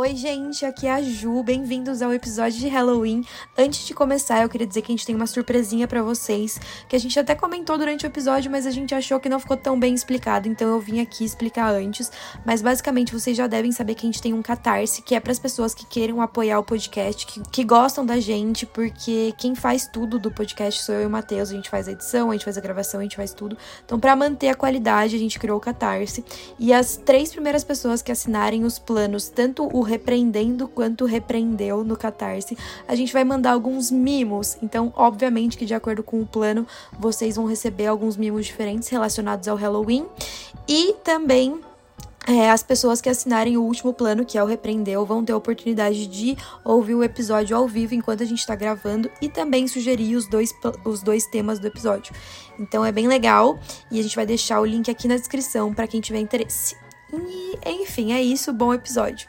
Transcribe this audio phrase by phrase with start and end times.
[0.00, 1.42] Oi, gente, aqui é a Ju.
[1.42, 3.22] Bem-vindos ao episódio de Halloween.
[3.54, 6.96] Antes de começar, eu queria dizer que a gente tem uma surpresinha para vocês, que
[6.96, 9.78] a gente até comentou durante o episódio, mas a gente achou que não ficou tão
[9.78, 12.10] bem explicado, então eu vim aqui explicar antes.
[12.46, 15.32] Mas basicamente, vocês já devem saber que a gente tem um Catarse, que é para
[15.32, 19.86] as pessoas que queiram apoiar o podcast, que, que gostam da gente, porque quem faz
[19.86, 21.50] tudo do podcast sou eu e o Matheus.
[21.50, 23.54] A gente faz a edição, a gente faz a gravação, a gente faz tudo.
[23.84, 26.24] Então, para manter a qualidade, a gente criou o Catarse.
[26.58, 31.96] E as três primeiras pessoas que assinarem os planos, tanto o repreendendo quanto repreendeu no
[31.96, 32.56] Catarse.
[32.86, 36.66] A gente vai mandar alguns mimos, então, obviamente que de acordo com o plano,
[36.98, 40.06] vocês vão receber alguns mimos diferentes relacionados ao Halloween.
[40.68, 41.60] E também
[42.26, 45.36] é, as pessoas que assinarem o último plano, que é o Repreendeu, vão ter a
[45.36, 50.14] oportunidade de ouvir o episódio ao vivo enquanto a gente está gravando e também sugerir
[50.16, 52.14] os dois, os dois temas do episódio.
[52.58, 53.58] Então é bem legal
[53.90, 56.76] e a gente vai deixar o link aqui na descrição para quem tiver interesse.
[57.12, 58.52] E, enfim, é isso.
[58.52, 59.28] Bom episódio.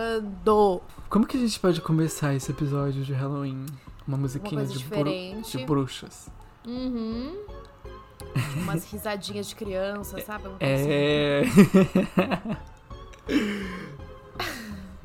[0.00, 0.80] Gravando.
[1.08, 3.66] Como que a gente pode começar esse episódio de Halloween?
[4.06, 6.28] Uma musiquinha coisa de, bru- de bruxas.
[6.66, 7.36] Uhum.
[8.62, 10.46] Umas risadinhas de criança, sabe?
[10.46, 10.88] Uma coisa assim.
[10.88, 11.42] É.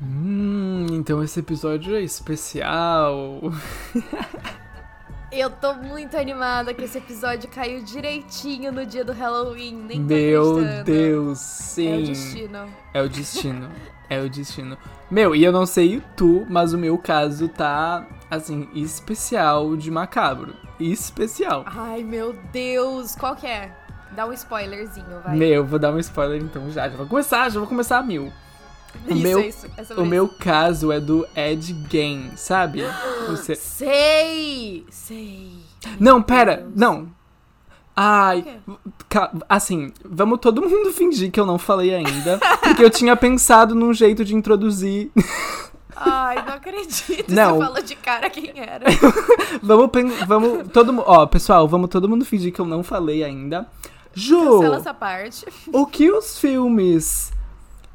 [0.00, 3.40] hum, então esse episódio é especial.
[5.32, 9.74] Eu tô muito animada que esse episódio caiu direitinho no dia do Halloween.
[9.74, 10.62] Nem Meu.
[10.84, 12.02] Deus, É o sim.
[12.04, 12.68] destino.
[12.94, 13.68] É o destino.
[14.08, 14.76] É o destino.
[15.10, 20.54] Meu, e eu não sei tu, mas o meu caso tá, assim, especial de macabro.
[20.78, 21.64] Especial.
[21.66, 23.14] Ai, meu Deus.
[23.16, 23.72] Qual que é?
[24.12, 25.36] Dá um spoilerzinho, vai.
[25.36, 26.88] Meu, vou dar um spoiler então já.
[26.88, 28.32] Já vou começar, já vou começar a mil.
[29.06, 29.66] O Isso, meu- isso.
[29.76, 32.82] É O meu caso é do Ed Gein, sabe?
[33.28, 33.54] Você...
[33.54, 34.86] Sei!
[34.90, 35.52] Sei.
[36.00, 37.08] Não, pera, não.
[37.96, 38.60] Ai,
[39.48, 43.94] assim, vamos todo mundo fingir que eu não falei ainda, porque eu tinha pensado num
[43.94, 45.10] jeito de introduzir.
[45.96, 47.32] Ai, não acredito.
[47.32, 47.56] Não.
[47.56, 48.84] Você falou de cara quem era.
[49.62, 49.90] vamos,
[50.26, 53.66] vamos, todo mundo, ó, pessoal, vamos todo mundo fingir que eu não falei ainda.
[54.12, 55.46] Ju, Cancela essa parte.
[55.72, 57.32] o que os filmes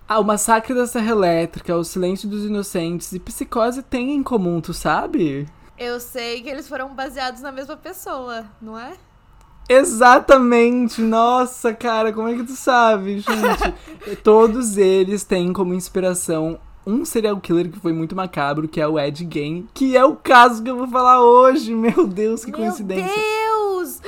[0.07, 4.61] ah, O Massacre da Serra Elétrica, O Silêncio dos Inocentes e Psicose têm em comum,
[4.61, 5.47] tu sabe?
[5.77, 8.93] Eu sei que eles foram baseados na mesma pessoa, não é?
[9.67, 11.01] Exatamente!
[11.01, 14.17] Nossa, cara, como é que tu sabe, gente?
[14.23, 18.99] Todos eles têm como inspiração um serial killer que foi muito macabro, que é o
[18.99, 21.73] Ed Gein, que é o caso que eu vou falar hoje.
[21.73, 23.05] Meu Deus, que coincidência.
[23.05, 24.01] Meu Deus!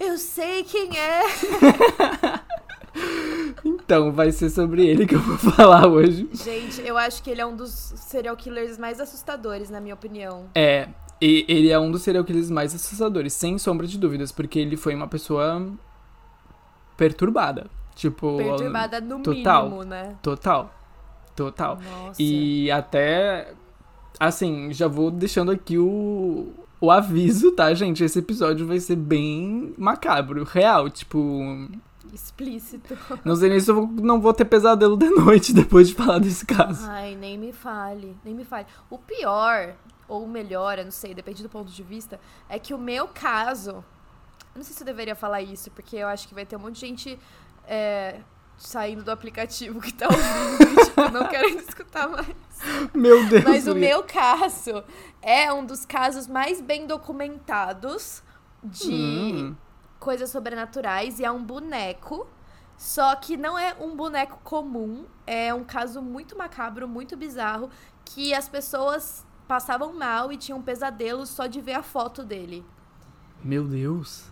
[0.00, 1.22] Eu sei quem é.
[3.64, 6.28] Então, vai ser sobre ele que eu vou falar hoje.
[6.32, 10.46] Gente, eu acho que ele é um dos serial killers mais assustadores, na minha opinião.
[10.54, 10.88] É,
[11.20, 14.76] e ele é um dos serial killers mais assustadores, sem sombra de dúvidas, porque ele
[14.76, 15.66] foi uma pessoa
[16.96, 17.66] perturbada.
[17.94, 19.64] Tipo, Perturbada no total.
[19.64, 20.16] mínimo, né?
[20.22, 20.74] total.
[21.34, 21.78] Total.
[21.78, 22.22] Nossa.
[22.22, 23.52] E até,
[24.20, 28.04] assim, já vou deixando aqui o, o aviso, tá, gente?
[28.04, 30.90] Esse episódio vai ser bem macabro, real.
[30.90, 31.68] Tipo,
[32.12, 32.96] Explícito.
[33.24, 36.44] não sei nem se eu não vou ter pesadelo de noite depois de falar desse
[36.44, 36.86] caso.
[36.88, 38.66] Ai, nem me fale, nem me fale.
[38.90, 39.74] O pior,
[40.08, 43.08] ou o melhor, eu não sei, depende do ponto de vista, é que o meu
[43.08, 43.84] caso.
[44.54, 46.74] Não sei se eu deveria falar isso, porque eu acho que vai ter um monte
[46.74, 47.18] de gente
[47.66, 48.20] é,
[48.56, 52.28] saindo do aplicativo que tá ouvindo e, tipo, não querendo escutar mais.
[52.94, 53.44] Meu Deus.
[53.44, 54.82] Mas o meu caso
[55.20, 58.22] é um dos casos mais bem documentados
[58.62, 59.56] de Hum,
[59.98, 62.26] coisas sobrenaturais e é um boneco.
[62.78, 67.70] Só que não é um boneco comum, é um caso muito macabro, muito bizarro,
[68.04, 72.64] que as pessoas passavam mal e tinham pesadelos só de ver a foto dele.
[73.42, 74.30] meu Deus.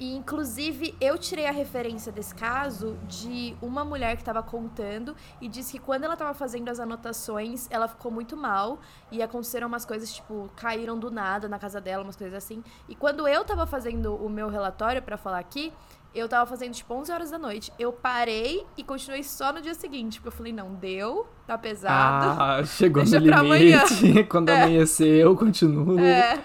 [0.00, 5.46] E, inclusive, eu tirei a referência desse caso de uma mulher que estava contando e
[5.46, 8.78] disse que quando ela estava fazendo as anotações, ela ficou muito mal
[9.12, 12.64] e aconteceram umas coisas, tipo, caíram do nada na casa dela, umas coisas assim.
[12.88, 15.70] E quando eu tava fazendo o meu relatório para falar aqui,
[16.14, 17.72] eu tava fazendo, tipo, 11 horas da noite.
[17.78, 22.40] Eu parei e continuei só no dia seguinte, porque eu falei, não, deu, tá pesado.
[22.40, 23.84] Ah, chegou Deixa no pra amanhã.
[23.84, 24.24] limite.
[24.28, 25.98] Quando amanhecer, eu continuo.
[26.00, 26.42] É.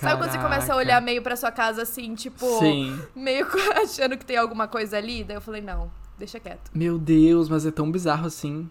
[0.00, 0.76] Sabe quando você começa a Caraca.
[0.76, 3.00] olhar meio pra sua casa assim, tipo, Sim.
[3.14, 3.46] meio
[3.80, 5.22] achando que tem alguma coisa ali?
[5.22, 6.72] Daí eu falei, não, deixa quieto.
[6.74, 8.68] Meu Deus, mas é tão bizarro assim.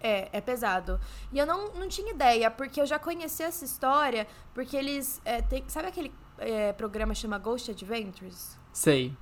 [0.00, 1.00] É, é pesado.
[1.32, 5.20] E eu não, não tinha ideia, porque eu já conheci essa história, porque eles.
[5.24, 8.56] é, tem- sabe aquele é, programa que chama Ghost Adventures?
[8.72, 9.12] Sei.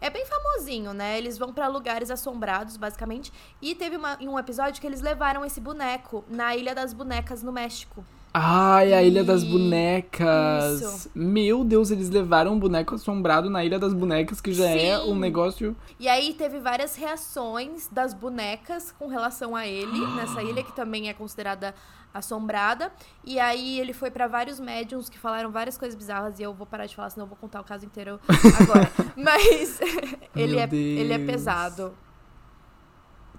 [0.00, 1.18] É bem famosinho, né?
[1.18, 3.32] Eles vão pra lugares assombrados, basicamente.
[3.60, 7.52] E teve uma, um episódio que eles levaram esse boneco na Ilha das Bonecas, no
[7.52, 8.04] México.
[8.32, 10.80] Ai, a Ilha das Bonecas.
[10.80, 11.10] Isso.
[11.12, 15.10] Meu Deus, eles levaram um boneco assombrado na Ilha das Bonecas, que já é Sim.
[15.10, 15.76] um negócio.
[15.98, 21.08] E aí teve várias reações das bonecas com relação a ele, nessa ilha que também
[21.08, 21.74] é considerada
[22.12, 22.92] assombrada.
[23.24, 26.66] E aí ele foi pra vários médiums que falaram várias coisas bizarras e eu vou
[26.66, 28.20] parar de falar, senão eu vou contar o caso inteiro
[28.60, 28.90] agora.
[29.16, 29.80] Mas
[30.34, 31.94] ele Meu é, ele é pesado.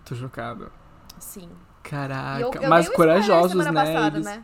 [0.06, 0.71] Tô chocado.
[1.19, 1.50] Sim.
[1.83, 2.39] Caraca.
[2.39, 3.71] Eu- eu Mas corajosos, né?
[3.71, 4.25] passada, eles...
[4.25, 4.44] né?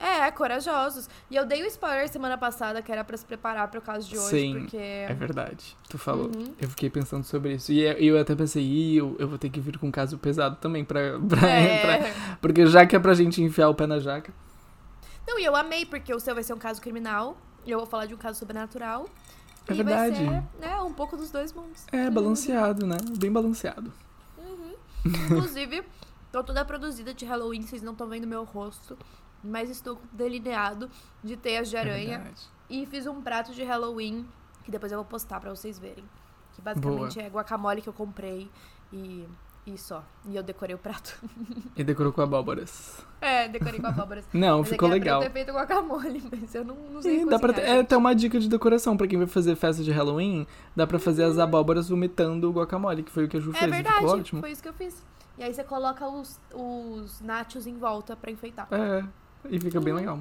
[0.00, 1.08] É, corajosos.
[1.30, 4.16] E eu dei o spoiler semana passada que era pra se preparar pro caso de
[4.16, 4.76] hoje, Sim, porque.
[4.76, 5.76] É verdade.
[5.88, 6.26] Tu falou.
[6.26, 6.54] Uhum.
[6.60, 7.72] Eu fiquei pensando sobre isso.
[7.72, 10.84] E eu até pensei, eu, eu vou ter que vir com um caso pesado também
[10.84, 11.98] pra, pra, É.
[12.12, 14.32] pra- Porque já que é pra gente enfiar o pé na jaca.
[15.26, 17.36] Não, e eu amei, porque o seu vai ser um caso criminal,
[17.66, 19.06] e eu vou falar de um caso sobrenatural.
[19.66, 20.24] É e verdade.
[20.24, 21.84] vai ser, né, um pouco dos dois mundos.
[21.92, 22.96] É, balanceado, né?
[23.18, 23.92] Bem balanceado.
[25.04, 25.82] Inclusive,
[26.32, 28.96] tô toda produzida de Halloween, vocês não estão vendo meu rosto,
[29.42, 30.90] mas estou delineado
[31.22, 32.18] de teias de É aranha.
[32.18, 32.42] verdade.
[32.70, 34.26] e fiz um prato de Halloween,
[34.64, 36.04] que depois eu vou postar pra vocês verem.
[36.54, 38.50] Que basicamente é guacamole que eu comprei
[38.92, 39.24] e,
[39.64, 40.02] e só.
[40.26, 41.16] E eu decorei o prato.
[41.76, 43.04] E decorou com abóboras.
[43.20, 44.26] É, decorei com abóboras.
[44.34, 45.22] Não, Mas é ficou pra legal.
[45.22, 47.96] eu ter feito guacamole, mas eu não, não sei Sim, dá pra ter, é até
[47.96, 50.44] uma dica de decoração pra quem vai fazer festa de Halloween.
[50.74, 53.54] Dá pra fazer as abóboras vomitando o guacamole, que foi o que a Ju É
[53.54, 53.68] fez.
[53.68, 54.40] e verdade, Ficou ótimo.
[54.40, 55.04] foi isso que eu fiz.
[55.38, 58.66] E aí você coloca os, os nachos em volta pra enfeitar.
[58.72, 59.04] É,
[59.48, 60.18] e fica bem legal.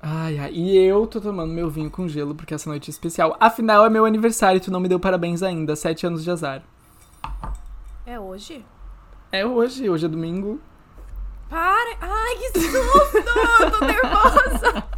[0.00, 3.36] Ai, ai, e eu tô tomando meu vinho com gelo porque essa noite é especial.
[3.40, 5.74] Afinal, é meu aniversário e tu não me deu parabéns ainda.
[5.74, 6.62] Sete anos de azar.
[8.06, 8.64] É hoje?
[9.32, 10.60] É hoje, hoje é domingo.
[11.50, 11.96] Para!
[12.00, 13.24] Ai, que susto!
[13.70, 14.84] Tô nervosa!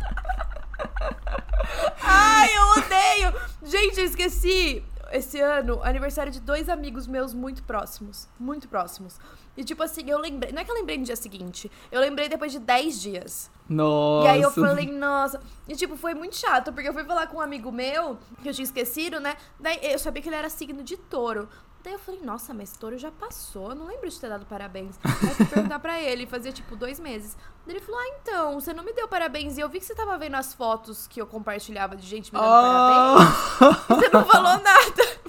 [2.02, 3.32] Ai, eu odeio!
[3.62, 8.28] Gente, eu esqueci esse ano aniversário de dois amigos meus muito próximos.
[8.38, 9.18] Muito próximos.
[9.56, 10.52] E tipo assim, eu lembrei.
[10.52, 11.70] Não é que eu lembrei no dia seguinte.
[11.90, 13.50] Eu lembrei depois de 10 dias.
[13.68, 14.26] Nossa.
[14.26, 15.40] E aí eu falei, nossa.
[15.68, 18.54] E tipo, foi muito chato, porque eu fui falar com um amigo meu, que eu
[18.54, 19.36] tinha esquecido, né?
[19.58, 21.48] Daí eu sabia que ele era signo de touro.
[21.82, 24.98] Daí eu falei, nossa, mas touro já passou, eu não lembro de ter dado parabéns.
[25.02, 27.36] Aí eu fui perguntar pra ele, fazia tipo dois meses.
[27.66, 29.56] Daí ele falou, ah, então, você não me deu parabéns.
[29.56, 32.38] E eu vi que você tava vendo as fotos que eu compartilhava de gente me
[32.38, 33.28] dando parabéns.
[33.60, 35.20] Ah, E você não falou nada.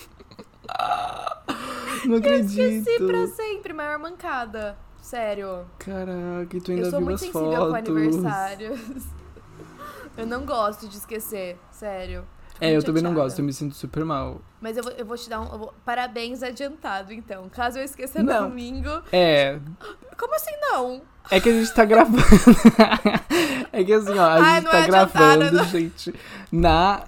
[2.05, 2.59] não acredito.
[2.61, 4.77] Esqueci pra sempre, maior mancada.
[5.01, 5.65] Sério.
[5.79, 7.69] Caraca, e tu ainda Eu sou viu muito as sensível fotos.
[7.69, 8.79] com aniversários.
[10.17, 12.25] Eu não gosto de esquecer, sério.
[12.61, 14.39] É, eu também não gosto, eu me sinto super mal.
[14.61, 15.45] Mas eu vou, eu vou te dar um.
[15.57, 17.49] vou- parabéns adiantado, então.
[17.49, 18.49] Caso eu esqueça no Não.
[18.49, 18.87] domingo.
[19.11, 19.57] É,
[20.17, 21.01] Como assim não?
[21.31, 22.21] é que a gente tá gravando.
[23.73, 26.13] é que assim, ó, a Ai, gente não tá é gravando, gente,
[26.51, 27.03] na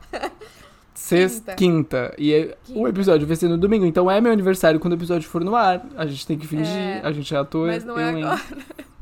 [1.18, 2.13] sexta, Quinta.
[2.18, 2.89] E é- o Quinta.
[2.89, 3.86] episódio vai ser no domingo.
[3.86, 5.86] Então é meu aniversário quando o episódio for no ar.
[5.98, 7.68] A gente tem que fingir, É, a gente é ator.
[7.68, 8.42] Mas não é agora.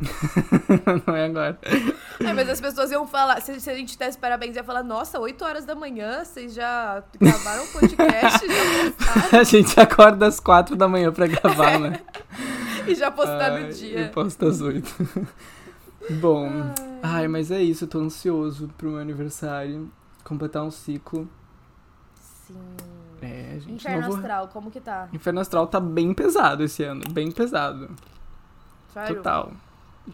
[1.08, 1.60] não é agora.
[2.20, 3.40] É, mas as pessoas iam falar.
[3.42, 7.04] Se, se a gente desse parabéns, ia falar: Nossa, 8 horas da manhã, vocês já
[7.20, 8.46] gravaram o podcast
[9.38, 12.00] A gente acorda às quatro da manhã pra gravar, né?
[12.88, 14.12] e já postaram Ai, no dia.
[14.14, 14.92] posto às oito.
[16.20, 16.50] Bom,
[17.04, 17.84] ai, mas é isso.
[17.84, 19.92] Eu tô ansioso pro meu aniversário.
[20.24, 21.30] Completar um ciclo.
[22.52, 22.82] Sim.
[23.22, 23.74] É, gente.
[23.74, 24.16] Inferno vou...
[24.16, 25.08] Astral, como que tá?
[25.14, 27.04] Inferno Astral tá bem pesado esse ano.
[27.12, 27.90] Bem pesado.
[28.94, 29.18] Sério?
[29.18, 29.52] Total.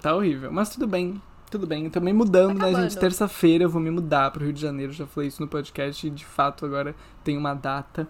[0.01, 0.51] Tá horrível.
[0.51, 1.22] Mas tudo bem.
[1.50, 1.89] Tudo bem.
[1.89, 2.98] Também mudando, Tá né, gente?
[2.98, 4.91] Terça-feira eu vou me mudar pro Rio de Janeiro.
[4.91, 8.08] Já falei isso no podcast e de fato agora tem uma data.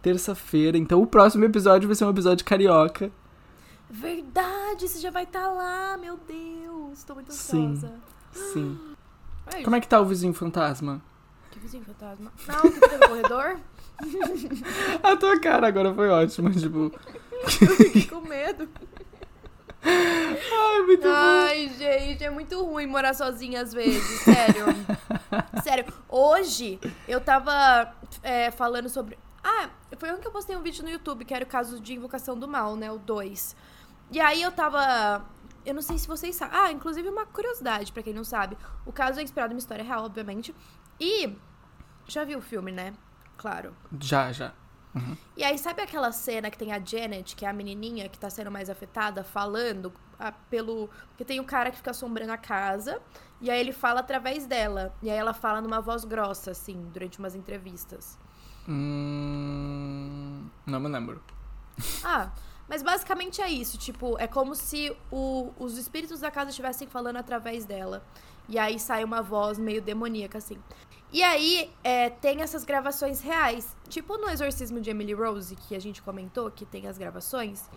[0.00, 0.78] Terça-feira.
[0.78, 3.10] Então o próximo episódio vai ser um episódio carioca.
[3.90, 7.04] Verdade, você já vai estar lá, meu Deus.
[7.04, 7.72] Tô muito Sim.
[7.72, 7.94] ansiosa.
[8.32, 8.78] Sim.
[9.46, 9.64] É isso.
[9.64, 11.02] Como é que tá o vizinho fantasma?
[11.62, 12.32] Vizinho fantasma?
[12.46, 13.60] Não, que tá no corredor?
[15.02, 16.50] A tua cara agora foi ótima.
[16.50, 16.92] Tipo,
[17.60, 18.68] Eu fiquei com medo.
[19.84, 21.08] ai, muito bom.
[21.08, 24.66] Ai, gente, é muito ruim morar sozinha às vezes, sério.
[25.62, 26.78] sério, hoje
[27.08, 29.18] eu tava é, falando sobre.
[29.42, 31.94] Ah, foi ontem que eu postei um vídeo no YouTube, que era o caso de
[31.94, 32.90] Invocação do Mal, né?
[32.92, 33.56] O 2.
[34.12, 35.24] E aí eu tava.
[35.64, 36.58] Eu não sei se vocês sabem.
[36.58, 38.56] Ah, inclusive uma curiosidade, pra quem não sabe.
[38.86, 40.54] O caso é inspirado em uma história real, obviamente.
[41.00, 41.36] E.
[42.12, 42.92] Já viu o filme, né?
[43.38, 43.74] Claro.
[43.98, 44.52] Já, já.
[45.34, 48.28] E aí, sabe aquela cena que tem a Janet, que é a menininha que tá
[48.28, 50.90] sendo mais afetada, falando ah, pelo.
[51.08, 53.00] Porque tem o cara que fica assombrando a casa,
[53.40, 54.94] e aí ele fala através dela.
[55.02, 58.18] E aí ela fala numa voz grossa, assim, durante umas entrevistas.
[58.68, 61.22] Hum, não me lembro.
[62.04, 62.30] Ah,
[62.68, 63.78] mas basicamente é isso.
[63.78, 68.04] Tipo, é como se o- os espíritos da casa estivessem falando através dela.
[68.48, 70.58] E aí sai uma voz meio demoníaca, assim.
[71.12, 73.76] E aí, é, tem essas gravações reais.
[73.88, 77.68] Tipo no Exorcismo de Emily Rose, que a gente comentou, que tem as gravações.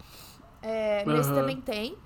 [0.62, 1.42] É, Nesse Aham.
[1.42, 1.98] também tem.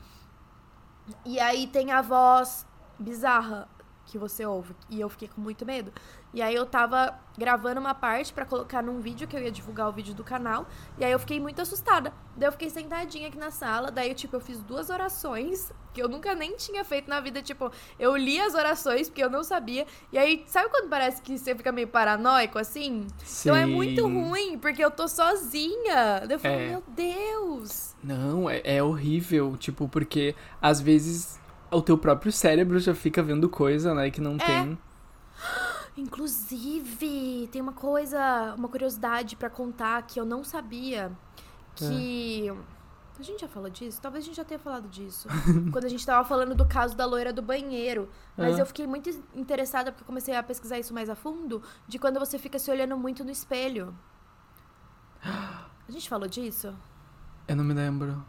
[1.25, 2.65] E aí tem a voz
[2.97, 3.67] bizarra
[4.09, 4.75] que você ouve.
[4.89, 5.91] E eu fiquei com muito medo.
[6.33, 9.87] E aí eu tava gravando uma parte pra colocar num vídeo, que eu ia divulgar
[9.89, 10.67] o vídeo do canal.
[10.97, 12.13] E aí eu fiquei muito assustada.
[12.35, 13.91] Daí eu fiquei sentadinha aqui na sala.
[13.91, 17.41] Daí, eu, tipo, eu fiz duas orações que eu nunca nem tinha feito na vida.
[17.41, 19.85] Tipo, eu li as orações porque eu não sabia.
[20.11, 23.07] E aí, sabe quando parece que você fica meio paranoico assim?
[23.41, 24.13] Então é muito Sim.
[24.23, 26.19] ruim, porque eu tô sozinha.
[26.27, 26.69] Daí eu falei, É.
[26.69, 27.95] meu Deus.
[28.03, 31.38] Não, é, é horrível, tipo, porque às vezes
[31.71, 34.37] o teu próprio cérebro já fica vendo coisa, né, que não É.
[34.45, 34.77] tem.
[35.97, 41.11] Inclusive, tem uma coisa, uma curiosidade pra contar que eu não sabia.
[41.75, 42.51] Que.
[43.19, 43.99] A gente já falou disso?
[44.01, 45.27] Talvez a gente já tenha falado disso.
[45.73, 48.09] quando a gente tava falando do caso da loira do banheiro.
[48.37, 48.61] Mas Ah.
[48.61, 51.61] eu fiquei muito interessada porque eu comecei a pesquisar isso mais a fundo.
[51.87, 53.93] De quando você fica se olhando muito no espelho.
[55.21, 56.73] A gente falou disso?
[57.47, 58.23] Eu não me lembro.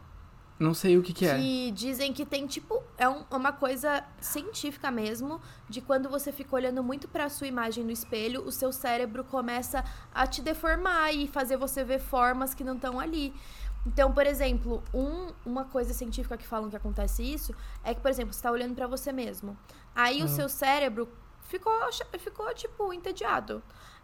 [0.61, 1.39] Não sei o que que é.
[1.39, 6.55] Que dizem que tem, tipo, é um- uma coisa científica mesmo, de quando você fica
[6.55, 11.27] olhando muito pra sua imagem no espelho, o seu cérebro começa a te deformar e
[11.27, 13.33] fazer você ver formas que não estão ali.
[13.87, 18.11] Então, por exemplo, um- uma coisa científica que falam que acontece isso é que, por
[18.11, 19.57] exemplo, você tá olhando pra você mesmo.
[19.95, 21.09] Aí o seu cérebro
[21.41, 21.73] ficou,
[22.19, 23.63] ficou, tipo, entediado.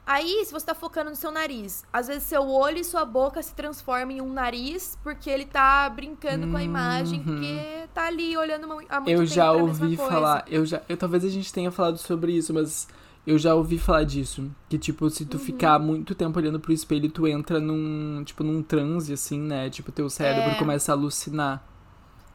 [0.10, 3.44] Aí, se você tá focando no seu nariz, às vezes seu olho e sua boca
[3.44, 7.26] se transformam em um nariz porque ele tá brincando com a imagem, Uhum.
[7.26, 11.26] porque tá ali olhando mu- há muito Eu já ouvi falar, eu já, eu talvez
[11.26, 12.88] a gente tenha falado sobre isso, mas
[13.26, 15.30] eu já ouvi falar disso, que tipo, se Uhum.
[15.30, 19.70] tu ficar muito tempo olhando pro espelho, tu entra num, tipo, num transe assim, né?
[19.70, 20.56] Tipo, teu cérebro É.
[20.56, 21.62] começa a alucinar.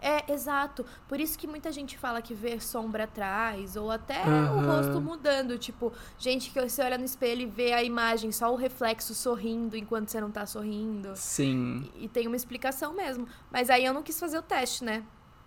[0.03, 0.85] É, exato.
[1.07, 4.67] Por isso que muita gente fala que vê sombra atrás, ou até o Aham.
[4.77, 5.57] rosto mudando.
[5.57, 9.77] Tipo, gente que você olha no espelho e vê a imagem, só o reflexo sorrindo
[9.77, 11.11] enquanto você não tá sorrindo.
[11.15, 11.89] Sim.
[12.01, 13.29] E tem uma explicação mesmo.
[13.51, 15.05] Mas aí eu não quis fazer o teste, né?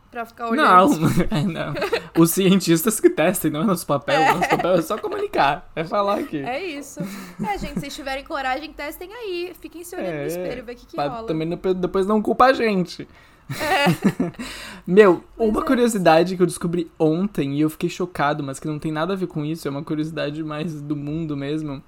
[0.09, 1.05] Pra ficar Não, olhando.
[1.29, 1.74] é, não.
[2.17, 4.35] Os cientistas que testem, não é nosso papel.
[4.35, 6.38] Nosso papel é só comunicar, é falar aqui.
[6.38, 7.01] É isso.
[7.45, 9.53] É, gente, se vocês tiverem coragem, testem aí.
[9.59, 11.27] Fiquem se olhando É, no espelho, ver o que, que rola.
[11.27, 13.05] também não- depois não culpa a gente.
[14.85, 15.65] Meu, Pois uma é.
[15.65, 19.15] curiosidade que eu descobri ontem e eu fiquei chocado, mas que não tem nada a
[19.15, 21.81] ver com isso, é uma curiosidade mais do mundo mesmo.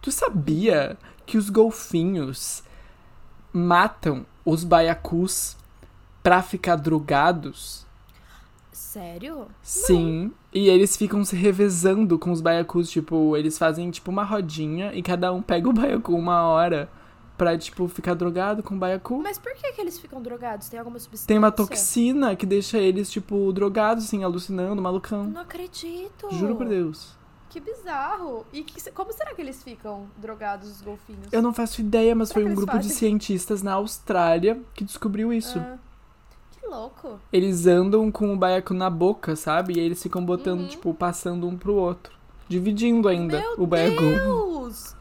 [0.00, 2.62] Tu sabia que os golfinhos
[3.52, 5.56] matam os baiacus
[6.22, 7.84] pra ficar drogados?
[8.72, 9.46] Sério?
[9.62, 10.32] Sim.
[10.52, 15.02] E eles ficam se revezando com os baiacus, tipo, eles fazem tipo uma rodinha e
[15.02, 16.88] cada um pega o baiacu uma hora
[17.36, 19.20] pra, tipo, ficar drogado com o baiacu.
[19.22, 20.68] Mas por que, que eles ficam drogados?
[20.68, 21.26] Tem alguma substância?
[21.26, 25.24] Tem uma toxina que deixa eles, tipo, drogados, assim, alucinando, malucão.
[25.24, 26.28] Não acredito.
[26.32, 27.12] Juro por Deus.
[27.50, 28.44] Que bizarro.
[28.52, 31.32] E que- como será que eles ficam drogados, os golfinhos?
[31.32, 32.96] Eu não faço ideia, mas Será foi um grupo de fazem?
[32.96, 35.58] cientistas na Austrália que descobriu isso.
[35.60, 35.76] Ah,
[36.60, 37.20] que louco.
[37.32, 39.74] Eles andam com o baiacu na boca, sabe?
[39.74, 40.66] E eles ficam botando, Uhum.
[40.68, 42.12] tipo, passando um pro outro.
[42.48, 44.02] Dividindo ainda Meu o baiacu.
[44.02, 44.96] Deus!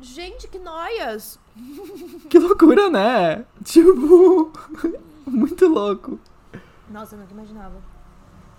[0.00, 1.38] Gente, que noias!
[2.28, 3.44] Que loucura, né?
[3.64, 4.52] Tipo,
[5.26, 6.18] muito louco.
[6.90, 7.74] Nossa, eu nunca imaginava.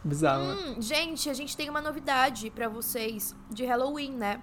[0.04, 0.54] Bizarro, né?
[0.78, 4.42] Hum, gente, a gente tem uma novidade pra vocês de Halloween, né?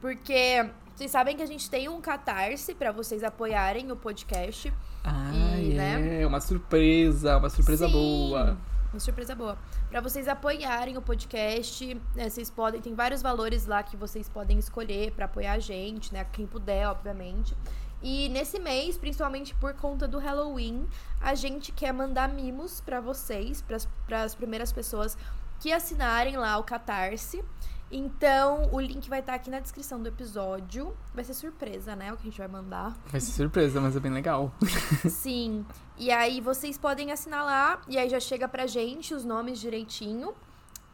[0.00, 4.72] Porque vocês sabem que a gente tem um catarse pra vocês apoiarem o podcast.
[5.02, 6.22] Ah, E, né?
[6.22, 6.26] é.
[6.26, 8.56] Uma surpresa, uma surpresa Sim, boa.
[8.92, 9.58] Uma surpresa boa.
[9.90, 14.58] Pra vocês apoiarem o podcast, né, vocês podem, tem vários valores lá que vocês podem
[14.58, 16.24] escolher pra apoiar a gente, né?
[16.32, 17.54] Quem puder, obviamente.
[18.02, 20.86] E nesse mês, principalmente por conta do Halloween,
[21.20, 23.62] a gente quer mandar mimos pra vocês,
[24.06, 25.18] para as primeiras pessoas
[25.60, 27.44] que assinarem lá o Catarse.
[27.90, 30.94] Então, o link vai estar aqui na descrição do episódio.
[31.14, 32.12] Vai ser surpresa, né?
[32.12, 32.96] O que a gente vai mandar.
[33.06, 34.52] Vai ser surpresa, mas é bem legal.
[35.08, 35.64] Sim.
[35.96, 40.34] E aí vocês podem assinar lá e aí já chega pra gente os nomes direitinho.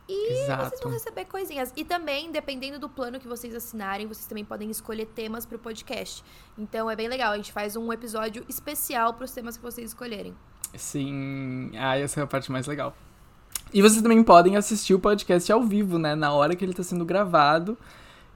[0.06, 0.88] E vocês vão Exato.
[0.88, 1.72] receber coisinhas.
[1.74, 6.22] E também, dependendo do plano que vocês assinarem, vocês também podem escolher temas pro podcast.
[6.58, 7.32] Então é bem legal.
[7.32, 10.34] A gente faz um episódio especial pros temas que vocês escolherem.
[10.76, 11.70] Sim.
[11.74, 12.94] Ah, essa é a parte mais legal.
[13.75, 16.14] E vocês também podem assistir o podcast ao vivo, né?
[16.14, 17.76] Na hora que ele tá sendo gravado.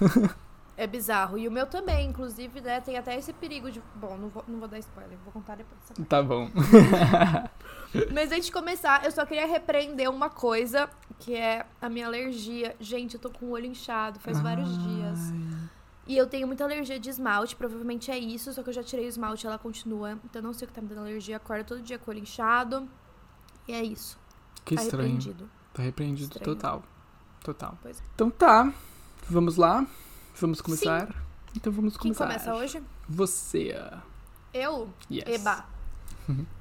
[0.77, 1.37] É bizarro.
[1.37, 2.81] E o meu também, inclusive, né?
[2.81, 3.81] Tem até esse perigo de.
[3.95, 5.79] Bom, não vou, não vou dar spoiler, vou contar depois.
[6.07, 6.49] tá bom.
[8.13, 12.75] Mas antes de começar, eu só queria repreender uma coisa, que é a minha alergia.
[12.79, 15.19] Gente, eu tô com o olho inchado faz vários dias.
[16.07, 19.05] E eu tenho muita alergia de esmalte, provavelmente é isso, só que eu já tirei
[19.05, 20.13] o esmalte e ela continua.
[20.25, 22.13] Então eu não sei o que tá me dando alergia, acordo todo dia com o
[22.13, 22.87] olho inchado.
[23.67, 24.17] E é isso.
[24.65, 25.03] Que tá estranho.
[25.03, 25.49] repreendido.
[25.73, 26.55] Tá repreendido Estranho.
[26.55, 26.83] total.
[27.43, 27.77] Total.
[27.81, 28.03] Pois é.
[28.15, 28.73] Então tá.
[29.29, 29.85] Vamos lá?
[30.35, 31.13] Vamos começar?
[31.55, 32.25] Então vamos Quem começar.
[32.25, 32.83] começa hoje?
[33.07, 33.73] Você.
[34.53, 34.89] Eu?
[35.09, 35.27] Yes.
[35.27, 35.65] Eba.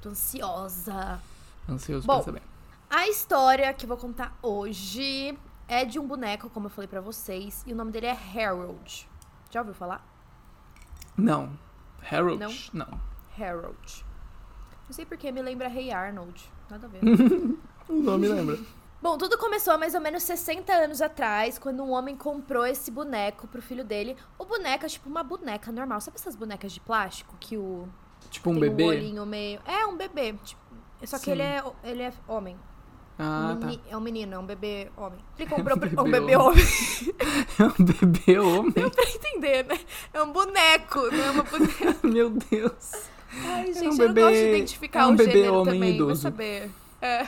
[0.00, 1.20] Tô ansiosa.
[1.68, 2.16] Ansioso Bom.
[2.16, 2.42] pra saber.
[2.88, 5.38] A história que eu vou contar hoje
[5.68, 9.08] é de um boneco, como eu falei pra vocês, e o nome dele é Harold.
[9.50, 10.04] Já ouviu falar?
[11.16, 11.56] Não.
[12.10, 12.40] Harold?
[12.72, 12.86] Não?
[12.86, 13.00] Não.
[13.38, 14.04] Harold.
[14.88, 16.50] Não sei porque me lembra Rei Arnold.
[16.68, 17.00] Nada a ver.
[17.88, 18.56] O nome lembra.
[19.02, 22.88] Bom, tudo começou há mais ou menos 60 anos atrás, quando um homem comprou esse
[22.90, 24.16] boneco pro filho dele.
[24.38, 26.00] O boneco é tipo uma boneca normal.
[26.00, 27.88] Sabe essas bonecas de plástico que o
[28.30, 28.84] Tipo um tem bebê?
[28.84, 29.60] um olhinho meio.
[29.66, 30.34] É um bebê.
[30.44, 30.60] tipo,
[31.04, 31.30] só que Sim.
[31.32, 32.56] ele é, ele é homem.
[33.18, 35.18] Ah, Meni- É um menino, é um bebê homem.
[35.38, 36.64] Ele comprou um pro- bebê um bebê homem.
[37.18, 37.64] tá.
[37.64, 38.72] É um bebê homem?
[38.72, 39.78] pra entender, né?
[40.14, 41.96] É um boneco, não é uma boneca.
[42.08, 42.92] Meu Deus.
[43.44, 45.64] Ai, gente, um eu não gosto de bebê- identificar é um o bebê gênero homem
[45.74, 45.80] também.
[45.80, 46.22] Vai idoso.
[46.22, 46.70] saber.
[47.02, 47.24] É.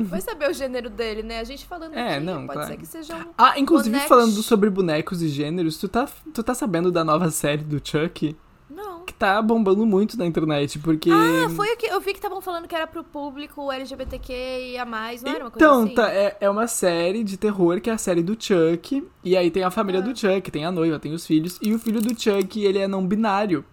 [0.00, 1.38] Vai saber o gênero dele, né?
[1.40, 2.68] A gente falando É, aqui, não, pode claro.
[2.70, 3.26] ser que seja um.
[3.38, 4.08] Ah, inclusive Bonecos.
[4.08, 8.36] falando sobre bonecos e gêneros, tu tá, tu tá sabendo da nova série do Chuck?
[8.70, 9.04] Não.
[9.04, 11.10] Que tá bombando muito na internet, porque...
[11.10, 14.32] Ah, foi o que eu vi que estavam falando que era pro público LGBTQ
[14.72, 15.94] e a mais, não era uma coisa Então, assim?
[15.94, 19.02] tá, é, é uma série de terror que é a série do Chuck.
[19.24, 20.04] E aí tem a família Ah.
[20.04, 21.58] do Chuck, tem a noiva, tem os filhos.
[21.62, 23.64] E o filho do Chuck, ele é não binário.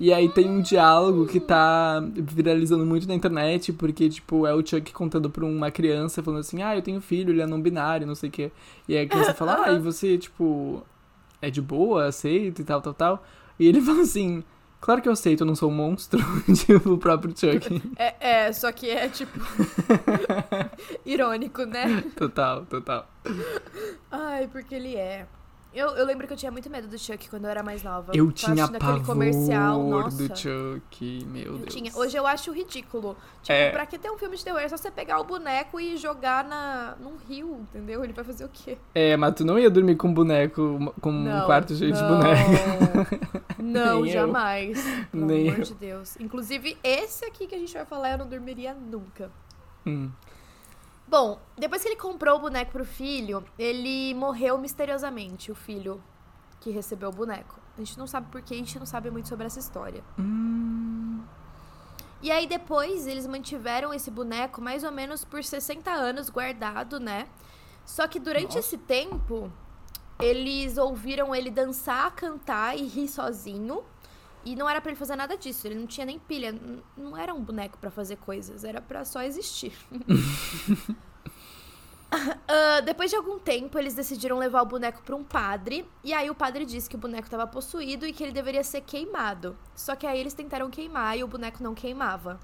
[0.00, 4.64] E aí tem um diálogo que tá viralizando muito na internet, porque, tipo, é o
[4.64, 8.06] Chuck contando pra uma criança, falando assim, ah, eu tenho filho, ele é não binário,
[8.06, 8.52] não sei o quê.
[8.86, 10.84] E aí a criança fala, ah, e você, tipo,
[11.42, 13.24] é de boa, aceita e tal, tal, tal.
[13.58, 14.44] E ele fala assim,
[14.80, 16.20] claro que eu aceito, eu não sou um monstro,
[16.54, 17.82] tipo, o próprio Chuck.
[17.96, 18.14] É,
[18.46, 19.38] é, só que é tipo.
[21.04, 22.02] irônico, né?
[22.16, 23.08] total, total.
[24.10, 25.26] Ai, porque ele é.
[25.78, 28.10] Eu, eu lembro que eu tinha muito medo do Chuck quando eu era mais nova.
[28.14, 30.16] Eu Tava tinha pavor comercial, nossa.
[30.28, 31.74] do Chuck, meu Eu Deus.
[31.74, 31.92] tinha.
[31.94, 33.16] Hoje eu acho ridículo.
[33.42, 33.70] Tipo, É.
[33.70, 34.58] pra que ter um filme de terror?
[34.60, 38.02] É só você pegar o boneco e jogar na, num rio, entendeu?
[38.02, 38.76] Ele vai fazer o quê?
[38.94, 42.02] É, mas tu não ia dormir com um boneco, com um Não, quarto cheio de
[42.02, 42.08] não.
[42.08, 43.38] boneca.
[43.60, 44.12] Não, eu.
[44.12, 44.82] jamais.
[45.12, 45.64] Pelo Nem amor eu.
[45.64, 46.16] de Deus.
[46.20, 49.30] Inclusive, esse aqui que a gente vai falar, eu não dormiria nunca.
[49.86, 50.10] Hum.
[51.08, 56.02] Bom, depois que ele comprou o boneco pro filho, ele morreu misteriosamente, o filho
[56.60, 57.58] que recebeu o boneco.
[57.76, 60.04] A gente não sabe porquê, a gente não sabe muito sobre essa história.
[60.18, 61.22] Hum.
[62.20, 67.26] E aí depois eles mantiveram esse boneco mais ou menos por 60 anos guardado, né?
[67.86, 68.58] Só que durante Nossa.
[68.58, 69.50] esse tempo,
[70.20, 73.82] eles ouviram ele dançar, cantar e rir sozinho.
[74.50, 76.54] E não era pra ele fazer nada disso, ele não tinha nem pilha,
[76.96, 79.72] não era um boneco pra fazer coisas, era pra só existir.
[82.10, 86.30] Ah, depois de algum tempo, eles decidiram levar o boneco pra um padre, e aí
[86.30, 89.54] o padre disse que o boneco estava possuído e que ele deveria ser queimado.
[89.74, 92.40] Só que aí eles tentaram queimar e o boneco não queimava.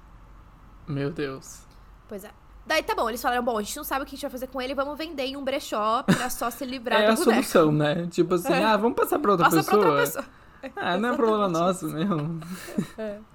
[0.87, 1.61] Meu Deus.
[2.07, 2.29] Pois é.
[2.67, 4.29] Daí tá bom, eles falaram, bom, a gente não sabe o que a gente vai
[4.31, 7.15] fazer com ele, vamos vender em um brechó pra só se livrar É do a
[7.15, 7.31] boneco.
[7.43, 8.05] solução, né?
[8.11, 8.63] Tipo assim, É.
[8.63, 9.79] ah, vamos passar pra outra Passa pessoa.
[9.81, 10.25] pra outra pessoa.
[10.75, 12.07] Ah, não é problema nosso, meu.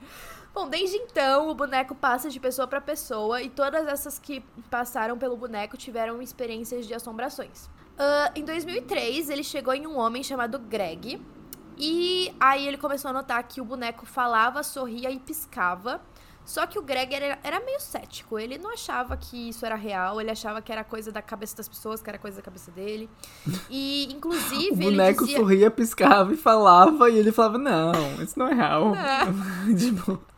[0.52, 5.16] Bom, desde então, o boneco passa de pessoa pra pessoa e todas essas que passaram
[5.16, 7.70] pelo boneco tiveram experiências de assombrações.
[7.96, 11.20] Ah, em 2003, ele chegou em um homem chamado Greg
[11.78, 16.00] e aí ele começou a notar que o boneco falava, sorria e piscava.
[16.44, 20.20] Só que o Greg era, era meio cético, ele não achava que isso era real,
[20.20, 23.09] ele achava que era coisa da cabeça das pessoas, que era coisa da cabeça dele.
[23.68, 25.38] E, inclusive, O boneco dizia...
[25.38, 28.92] sorria, piscava e falava, e ele falava, não, isso não é real.
[29.79, 30.20] tipo,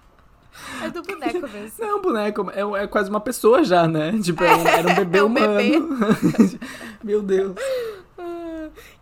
[0.82, 1.72] É do boneco mesmo.
[1.78, 4.12] não é um boneco, é, é quase uma pessoa já, né?
[4.22, 5.56] Tipo, é um- era um bebê É um humano.
[5.56, 6.58] bebê.
[7.02, 7.54] meu Deus.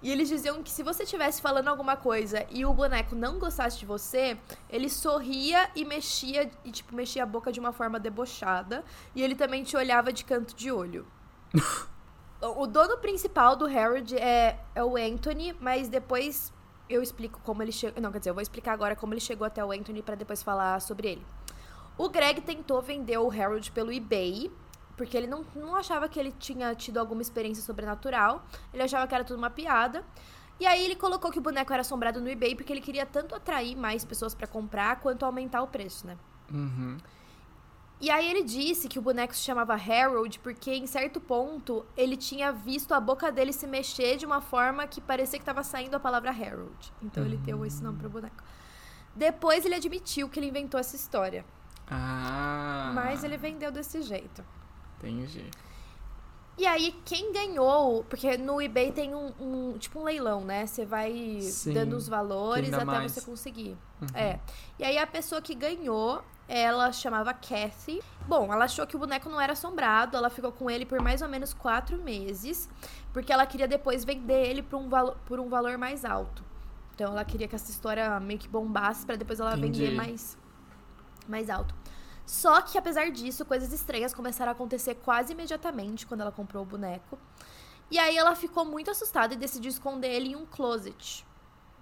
[0.03, 3.79] E eles diziam que se você estivesse falando alguma coisa e o boneco não gostasse
[3.79, 8.83] de você, ele sorria e mexia, e tipo, mexia a boca de uma forma debochada.
[9.15, 11.07] E ele também te olhava de canto de olho.
[12.41, 16.53] o dono principal do Harold é, é o Anthony, mas depois
[16.89, 18.03] eu explico como ele chegou.
[18.03, 20.43] Não, quer dizer, eu vou explicar agora como ele chegou até o Anthony pra depois
[20.43, 21.27] falar sobre ele.
[21.99, 24.51] O Greg tentou vender o Harold pelo eBay
[25.01, 28.45] porque ele não, não achava que ele tinha tido alguma experiência sobrenatural.
[28.71, 30.05] Ele achava que era tudo uma piada.
[30.61, 33.35] E aí ele colocou que o boneco era assombrado no eBay porque ele queria tanto
[33.35, 36.19] atrair mais pessoas para comprar quanto aumentar o preço, né?
[36.53, 36.99] Uhum.
[37.99, 42.15] E aí ele disse que o boneco se chamava Harold porque em certo ponto ele
[42.15, 45.95] tinha visto a boca dele se mexer de uma forma que parecia que estava saindo
[45.95, 46.93] a palavra Harold.
[47.01, 48.45] Então ele deu esse nome pro boneco.
[49.17, 51.43] Depois ele admitiu que ele inventou essa história.
[51.91, 52.93] Ah.
[52.95, 54.45] Mas ele vendeu desse jeito.
[55.03, 55.45] Entendi.
[56.59, 60.67] E aí, quem ganhou, porque no eBay tem um, um- tipo um leilão, né?
[60.67, 63.13] Você vai Sim, dando os valores até mais.
[63.13, 63.79] você conseguir.
[64.03, 64.09] Uhum.
[64.13, 64.39] É.
[64.79, 68.03] E aí a pessoa que ganhou, ela chamava Kathy.
[68.29, 71.23] Bom, ela achou que o boneco não era assombrado, ela ficou com ele por mais
[71.23, 72.69] ou menos quatro meses,
[73.13, 76.45] porque ela queria depois vender ele por um, valo, por um valor mais alto.
[76.95, 79.81] Então ela queria que essa história meio que bombasse pra depois ela Entendi.
[79.85, 80.37] vender mais,
[81.27, 81.75] mais alto.
[82.31, 86.64] Só que, apesar disso, coisas estranhas começaram a acontecer quase imediatamente quando ela comprou o
[86.66, 87.19] boneco.
[87.90, 91.27] E aí ela ficou muito assustada e decidiu esconder ele em um closet,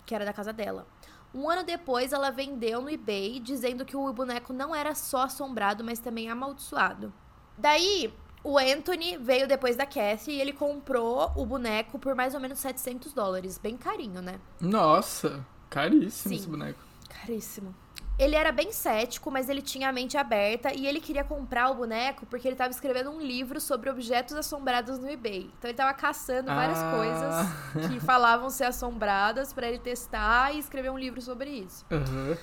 [0.06, 0.87] que era da casa dela.
[1.34, 5.84] Um ano depois, ela vendeu no eBay, dizendo que o boneco não era só assombrado,
[5.84, 7.12] mas também amaldiçoado.
[7.58, 8.11] Daí,
[8.42, 12.58] o Anthony veio depois da Cassie e ele comprou o boneco por mais ou menos
[12.58, 13.58] 700 dólares.
[13.58, 14.40] Bem carinho, né?
[14.58, 16.40] Nossa, caríssimo Sim.
[16.40, 16.80] esse boneco.
[17.11, 17.74] Caríssimo.
[18.18, 21.74] Ele era bem cético, mas ele tinha a mente aberta e ele queria comprar o
[21.74, 25.42] boneco porque ele estava escrevendo um livro sobre objetos assombrados no eBay.
[25.57, 26.90] Então ele estava caçando várias Ah.
[26.96, 31.87] coisas que falavam ser assombradas para ele testar e escrever um livro sobre isso.
[31.92, 32.37] Aham.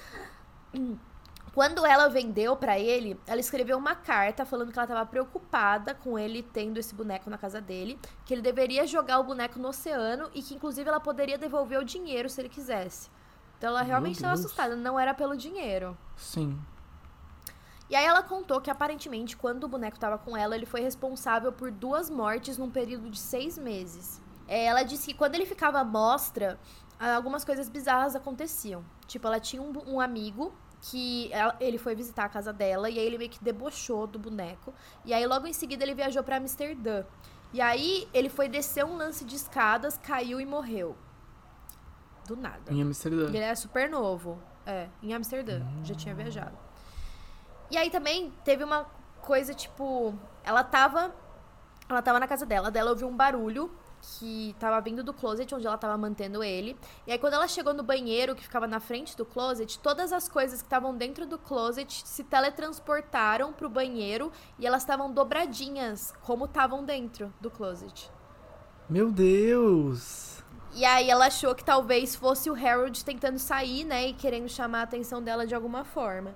[1.53, 6.19] Quando ela vendeu pra ele, ela escreveu uma carta falando que ela estava preocupada com
[6.19, 10.29] ele tendo esse boneco na casa dele, que ele deveria jogar o boneco no oceano
[10.33, 13.09] e que inclusive ela poderia devolver o dinheiro se ele quisesse.
[13.57, 15.97] Então ela realmente estava assustada, não era pelo dinheiro.
[16.15, 16.59] Sim.
[17.89, 21.51] E aí ela contou que aparentemente, quando o boneco tava com ela, ele foi responsável
[21.51, 24.19] por duas mortes num período de seis meses.
[24.47, 26.59] É, ela disse que quando ele ficava à mostra,
[26.99, 28.83] algumas coisas bizarras aconteciam.
[29.07, 32.97] Tipo, ela tinha um, um amigo que ela- ele foi visitar a casa dela e
[32.99, 34.73] aí ele meio que debochou do boneco.
[35.03, 37.03] E aí logo em seguida ele viajou pra Amsterdã.
[37.53, 40.95] E aí ele foi descer um lance de escadas, caiu e morreu.
[42.25, 42.71] Do nada.
[42.71, 43.27] Em Amsterdã.
[43.27, 44.41] Ele era super novo.
[44.65, 45.61] É, em Amsterdã.
[45.83, 46.57] Já tinha viajado.
[47.69, 48.85] E aí também teve uma
[49.21, 51.13] coisa, tipo, ela tava.
[51.87, 55.65] Ela tava na casa dela, dela ouviu um barulho que tava vindo do closet onde
[55.65, 56.77] ela tava mantendo ele.
[57.05, 60.27] E aí quando ela chegou no banheiro que ficava na frente do closet, todas as
[60.27, 66.45] coisas que estavam dentro do closet se teletransportaram pro banheiro e elas estavam dobradinhas, como
[66.45, 68.11] estavam dentro do closet.
[68.89, 70.43] Meu Deus!
[70.75, 74.81] E aí ela achou que talvez fosse o Harold tentando sair, né, e querendo chamar
[74.81, 76.35] a atenção dela de alguma forma.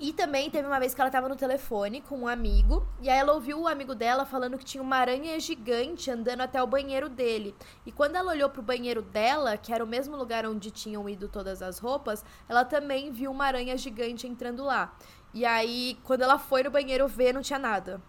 [0.00, 3.16] E também teve uma vez que ela tava no telefone com um amigo, e aí
[3.16, 7.08] ela ouviu o amigo dela falando que tinha uma aranha gigante andando até o banheiro
[7.08, 7.54] dele.
[7.86, 11.28] E quando ela olhou pro banheiro dela, que era o mesmo lugar onde tinham ido
[11.28, 14.92] todas as roupas, ela também viu uma aranha gigante entrando lá.
[15.32, 18.02] E aí, quando ela foi no banheiro ver, não tinha nada.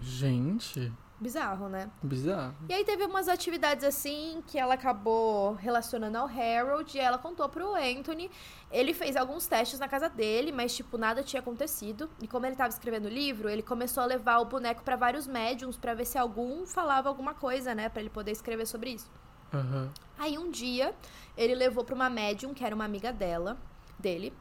[0.00, 1.90] Gente, Bizarro, né?
[2.02, 2.54] bizarro.
[2.68, 7.48] E aí teve umas atividades assim que ela acabou relacionando ao Harold e ela contou
[7.48, 8.30] pro Anthony.
[8.70, 12.10] Ele fez alguns testes na casa dele, mas tipo nada tinha acontecido.
[12.20, 15.26] E como ele tava escrevendo o livro, ele começou a levar o boneco pra vários
[15.26, 19.10] médiums pra ver se algum falava alguma coisa, né, Pra ele poder escrever sobre isso.
[19.52, 19.92] Aham.
[20.18, 20.94] Aí um dia
[21.36, 23.56] ele levou pra uma médium que era uma amiga dela,
[23.98, 24.32] dele.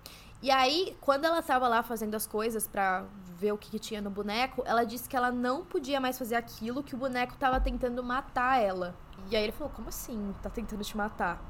[0.41, 3.05] E aí, quando ela tava lá fazendo as coisas pra
[3.43, 6.35] ver o que, que tinha no boneco, ela disse que ela não podia mais fazer
[6.35, 8.95] aquilo, que o boneco tava tentando matar ela.
[9.29, 10.33] E aí ele falou: Como assim?
[10.41, 11.43] Tá tentando te matar?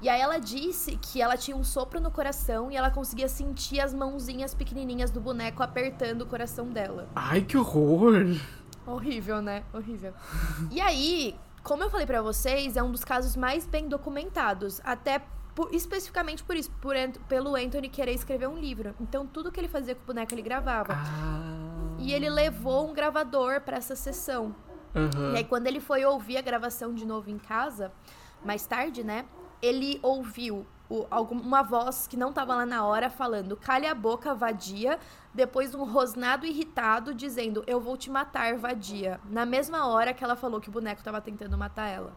[0.00, 3.80] E aí ela disse que ela tinha um sopro no coração e ela conseguia sentir
[3.80, 7.08] as mãozinhas pequenininhas do boneco apertando o coração dela.
[7.16, 8.36] Ai, que horror!
[8.86, 9.64] Horrível, né?
[9.72, 10.12] Horrível.
[10.70, 11.34] e aí,
[11.64, 14.80] como eu falei pra vocês, é um dos casos mais bem documentados.
[14.84, 15.20] Até
[15.58, 16.94] por- especificamente por isso, por
[17.28, 18.94] pelo Anthony querer escrever um livro.
[19.00, 20.92] Então, tudo que ele fazia com o boneco, ele gravava.
[20.92, 21.96] Ah.
[21.98, 24.54] E ele levou um gravador pra essa sessão.
[24.94, 25.32] Aham.
[25.32, 27.90] E aí, quando ele foi ouvir a gravação de novo em casa,
[28.44, 29.24] mais tarde, né?
[29.60, 31.04] Ele ouviu o-
[31.64, 34.96] voz que não tava lá na hora falando: calha a boca, vadia.
[35.34, 39.18] Depois, um rosnado irritado dizendo: Eu vou te matar, vadia.
[39.28, 42.12] Na mesma hora que ela falou que o boneco tava tentando matar ela.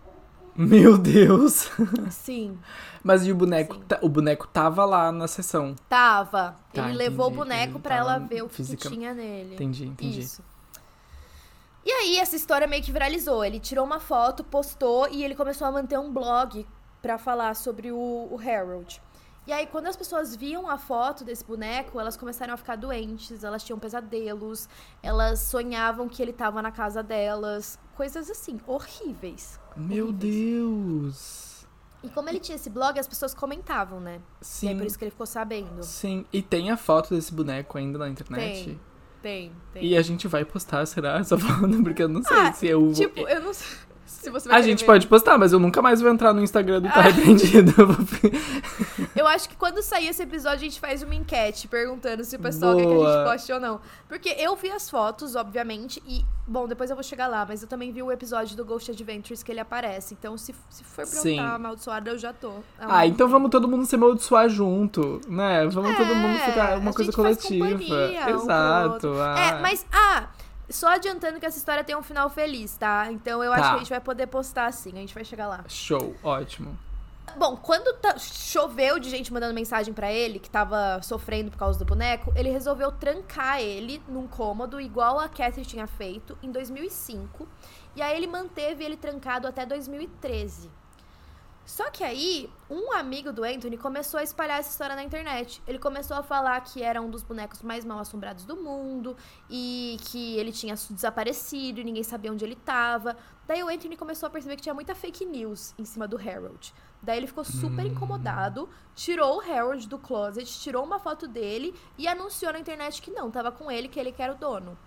[0.56, 1.70] Meu Deus!
[2.12, 2.58] Sim,
[3.04, 3.76] Mas e o boneco?
[3.76, 3.82] Sim.
[4.02, 5.76] O boneco tava lá na sessão.
[5.88, 6.56] tava.
[6.74, 7.38] Tá, ele levou o entendi.
[7.38, 9.56] boneco pra ela ver o que, que tinha nele.
[9.56, 10.20] Entendi, entendi.
[10.20, 10.44] Isso.
[11.86, 13.44] E aí, essa história meio que viralizou.
[13.44, 16.66] Ele tirou uma foto, postou e ele começou a manter um blog
[17.02, 17.98] pra falar sobre o,
[18.30, 19.02] o Harold.
[19.48, 23.44] E aí, quando as pessoas viam a foto desse boneco, elas começaram a ficar doentes,
[23.44, 24.70] elas tinham pesadelos,
[25.02, 27.80] elas sonhavam que ele tava na casa delas.
[27.96, 29.60] Coisas assim, horríveis.
[29.76, 30.12] Meu.
[30.12, 31.66] Deus!
[32.04, 34.20] E como ele tinha esse blog, as pessoas comentavam, né?
[34.42, 34.70] E Sim.
[34.70, 35.84] é por isso que ele ficou sabendo.
[35.84, 36.26] Sim.
[36.34, 38.64] E tem a foto desse boneco ainda na internet?
[38.66, 38.80] Tem.
[39.22, 39.86] Tem, tem.
[39.86, 41.18] E a gente vai postar, será?
[41.22, 41.84] Essa foto?
[41.84, 42.92] Porque eu não sei Ah, se eu.
[42.92, 43.68] Tipo, eu não sei
[44.50, 44.86] A gente ver.
[44.86, 47.00] pode postar, mas eu nunca mais vou entrar no Instagram do Tá Ah.
[47.00, 47.74] Arrependido.
[49.16, 52.40] Eu acho que quando sair esse episódio, a gente faz uma enquete perguntando se o
[52.40, 53.14] pessoal quer que a Boa.
[53.18, 53.80] gente poste ou não.
[54.08, 57.68] Porque eu vi as fotos, obviamente, e, bom, depois eu vou chegar lá, mas eu
[57.68, 60.14] também vi o episódio do Ghost Adventures que ele aparece.
[60.14, 61.32] Então, se, se for pra eu Sim.
[61.32, 62.54] estar amaldiçoada, eu já tô.
[62.80, 65.66] Ah, então vamos todo mundo se amaldiçoar junto, né?
[65.68, 67.66] Vamos todo mundo É, ficar uma coisa coletiva.
[67.66, 68.90] um Exato.
[68.94, 69.22] outro.
[69.22, 69.40] ah.
[69.40, 70.28] É, mas, ah,
[70.72, 73.08] só adiantando que essa história tem um final feliz, tá?
[73.12, 73.70] Então eu acho Tá.
[73.70, 75.64] que a gente vai poder postar assim, a gente vai chegar lá.
[75.68, 76.78] Show, ótimo.
[77.38, 81.80] Bom, quando tá- choveu de gente mandando mensagem pra ele, que tava sofrendo por causa
[81.80, 87.48] do boneco, ele resolveu trancar ele num cômodo, igual a Catherine tinha feito, em 2005.
[87.96, 90.70] E aí ele manteve ele trancado até 2013.
[91.72, 95.64] Só que aí, um amigo do Anthony começou a espalhar essa história na internet.
[95.66, 99.16] Ele começou a falar que era um dos bonecos mais mal assombrados do mundo
[99.50, 103.16] e que ele tinha desaparecido e ninguém sabia onde ele tava.
[103.48, 106.74] Daí o Anthony começou a perceber que tinha muita fake news em cima do Harold.
[107.02, 112.06] Daí ele ficou super incomodado, tirou o Harold do closet, tirou uma foto dele e
[112.06, 114.78] anunciou na internet que não, tava com ele, que ele que era o dono.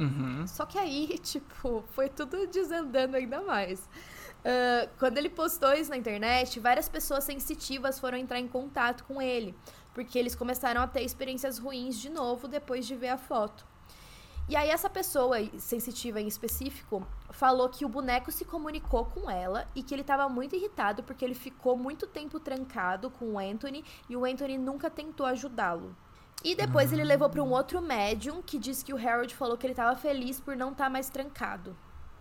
[0.00, 0.46] Uhum.
[0.46, 3.86] Só que aí, tipo, foi tudo desandando ainda mais.
[4.44, 9.20] Ah, quando ele postou isso na internet, várias pessoas sensitivas foram entrar em contato com
[9.20, 9.54] ele,
[9.92, 13.66] porque eles começaram a ter experiências ruins de novo depois de ver a foto.
[14.48, 19.66] E aí essa pessoa sensitiva em específico falou que o boneco se comunicou com ela
[19.74, 23.84] e que ele estava muito irritado porque ele ficou muito tempo trancado com o Anthony
[24.08, 25.96] e o Anthony nunca tentou ajudá-lo.
[26.44, 29.66] E depois ele levou para um outro médium que disse que o Harold falou que
[29.66, 31.76] ele estava feliz por não estar mais trancado.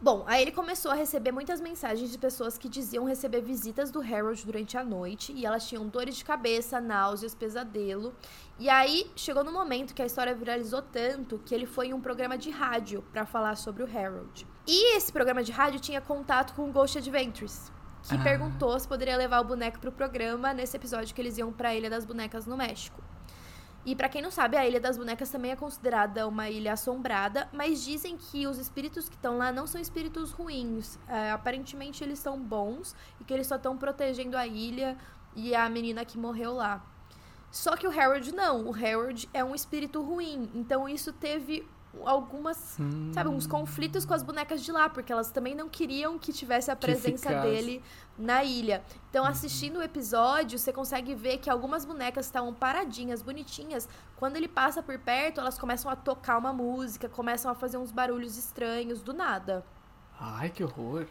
[0.06, 4.00] Bom, aí ele começou a receber muitas mensagens de pessoas que diziam receber visitas do
[4.00, 8.14] Harold durante a noite e elas tinham dores de cabeça, náuseas, pesadelo.
[8.60, 12.00] E aí chegou no momento que a história viralizou tanto que ele foi em um
[12.00, 14.46] programa de rádio para falar sobre o Harold.
[14.68, 17.72] E esse programa de rádio tinha contato com o Ghost Adventures,
[18.08, 18.20] que Ah.
[18.20, 21.90] perguntou se poderia levar o boneco pro programa nesse episódio que eles iam pra Ilha
[21.90, 23.02] das Bonecas no México.
[23.86, 27.48] E pra quem não sabe, a Ilha das Bonecas também é considerada uma ilha assombrada,
[27.54, 30.98] mas dizem que os espíritos que estão lá não são espíritos ruins.
[31.08, 34.98] É, aparentemente eles são bons e que eles só estão protegendo a ilha
[35.36, 36.84] e a menina que morreu lá.
[37.52, 41.66] Só que o Harold não, o Harold é um espírito ruim, então isso teve
[42.04, 43.12] algumas, Hum.
[43.14, 46.70] sabe, uns conflitos com as bonecas de lá, porque elas também não queriam que tivesse
[46.72, 47.82] a presença dele
[48.18, 48.84] na ilha.
[49.10, 53.88] Então, assistindo o episódio, você consegue ver que algumas bonecas estavam paradinhas, bonitinhas.
[54.18, 57.92] Quando ele passa por perto, elas começam a tocar uma música, começam a fazer uns
[57.92, 59.66] barulhos estranhos do nada.
[60.20, 61.06] Ai, que horror.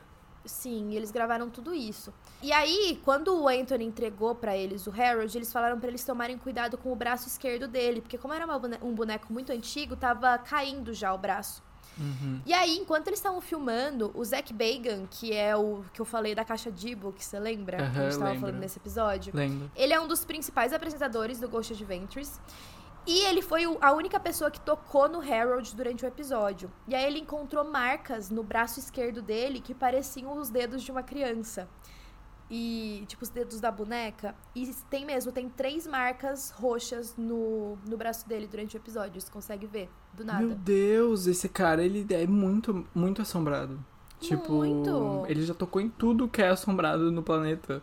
[0.45, 2.13] Sim, eles gravaram tudo isso.
[2.45, 6.37] E aí, quando o Anthony entregou pra eles o Harold, eles falaram pra eles tomarem
[6.37, 10.37] cuidado com o braço esquerdo dele, porque como era bone- um boneco muito antigo, tava
[10.37, 11.63] caindo já o braço.
[11.99, 12.43] Uhum.
[12.45, 16.35] E aí, enquanto eles estavam filmando, o Zack Bagan, que é o que eu falei
[16.35, 17.79] da caixa de que você lembra?
[17.79, 18.41] que a gente tava lembro.
[18.41, 19.33] falando nesse episódio.
[19.35, 19.71] Lembro.
[19.75, 22.39] Ele é um dos principais apresentadores do Ghost Adventures.
[23.07, 26.71] E ele foi a única pessoa que tocou no Harold durante o episódio.
[26.89, 31.03] E aí ele encontrou marcas no braço esquerdo dele que pareciam os dedos de uma
[31.03, 31.69] criança.
[32.57, 34.33] E, tipo, os dedos da boneca.
[34.55, 39.21] E tem mesmo, tem três marcas roxas no, no braço dele durante o episódio.
[39.21, 40.41] Você consegue ver, do nada.
[40.41, 43.85] Meu Deus, esse cara, ele é muito, muito assombrado.
[44.21, 45.27] Tipo, Muito.
[45.29, 47.83] ele já tocou em tudo que é assombrado no planeta.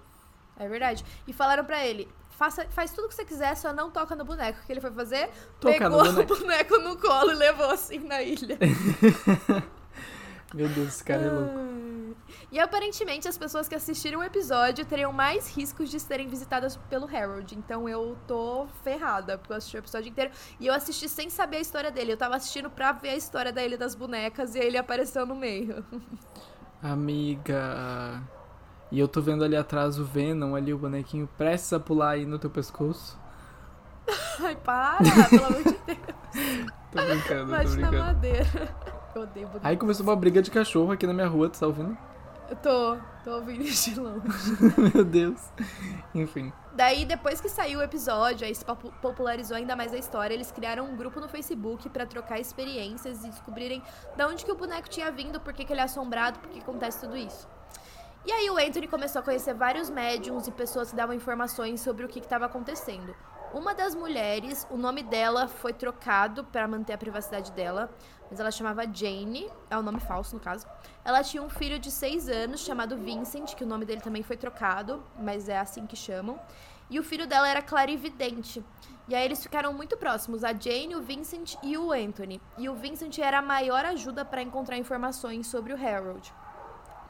[0.58, 1.04] É verdade.
[1.28, 2.08] E falaram pra ele.
[2.30, 4.58] Faça, faz tudo que você quiser, só não toca no boneco.
[4.62, 5.30] O que ele foi fazer?
[5.60, 8.58] Tocar Pegou o boneco no colo e levou assim na ilha.
[10.54, 11.72] Meu Deus, esse cara é louco.
[12.52, 17.06] E aparentemente as pessoas que assistiram o episódio teriam mais riscos de serem visitadas pelo
[17.08, 17.56] Harold.
[17.58, 20.32] Então eu tô ferrada, porque eu assisti o episódio inteiro.
[20.60, 22.12] E eu assisti sem saber a história dele.
[22.14, 25.26] Eu tava assistindo pra ver a história da Ilha das Bonecas e aí ele apareceu
[25.26, 25.84] no meio.
[26.84, 28.22] Amiga.
[28.92, 32.26] E eu tô vendo ali atrás o Venom, ali o bonequinho prestes a pular aí
[32.26, 33.18] no teu pescoço.
[34.42, 34.98] Ai, para,
[35.30, 36.00] pelo amor de Deus.
[36.92, 37.98] Tô brincando, tô Bate na brincando.
[38.00, 38.76] madeira.
[39.16, 39.68] Eu odeio boneco.
[39.68, 41.98] Aí começou uma briga de cachorro aqui na minha rua, tu tá ouvindo?
[42.50, 44.22] Eu tô, tô ouvindo de longe.
[44.94, 45.40] Meu Deus.
[46.14, 46.52] Enfim.
[46.74, 50.52] Daí, depois que saiu o episódio, aí se popu- popularizou ainda mais a história, eles
[50.52, 53.82] criaram um grupo no Facebook pra trocar experiências e descobrirem
[54.16, 56.60] de onde que o boneco tinha vindo, por que, que ele é assombrado, por que
[56.60, 57.48] acontece tudo isso.
[58.26, 62.06] E aí o Anthony começou a conhecer vários médiums e pessoas que davam informações sobre
[62.06, 63.16] o que estava acontecendo.
[63.54, 67.90] Uma das mulheres, o nome dela foi trocado para manter a privacidade dela,
[68.30, 70.66] mas ela chamava Jane, é o nome falso no caso.
[71.04, 74.38] Ela tinha um filho de 6 anos chamado Vincent, que o nome dele também foi
[74.38, 76.40] trocado, mas é assim que chamam.
[76.90, 78.64] E o filho dela era clarividente.
[79.10, 82.40] E aí eles ficaram muito próximos, a Jane, o Vincent e o Anthony.
[82.58, 86.34] E o Vincent era a maior ajuda para encontrar informações sobre o Harold.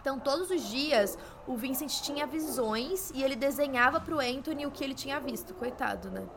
[0.01, 4.83] Então, todos os dias, o Vincent tinha visões e ele desenhava pro Anthony o que
[4.83, 5.53] ele tinha visto.
[5.53, 6.27] Coitado, né?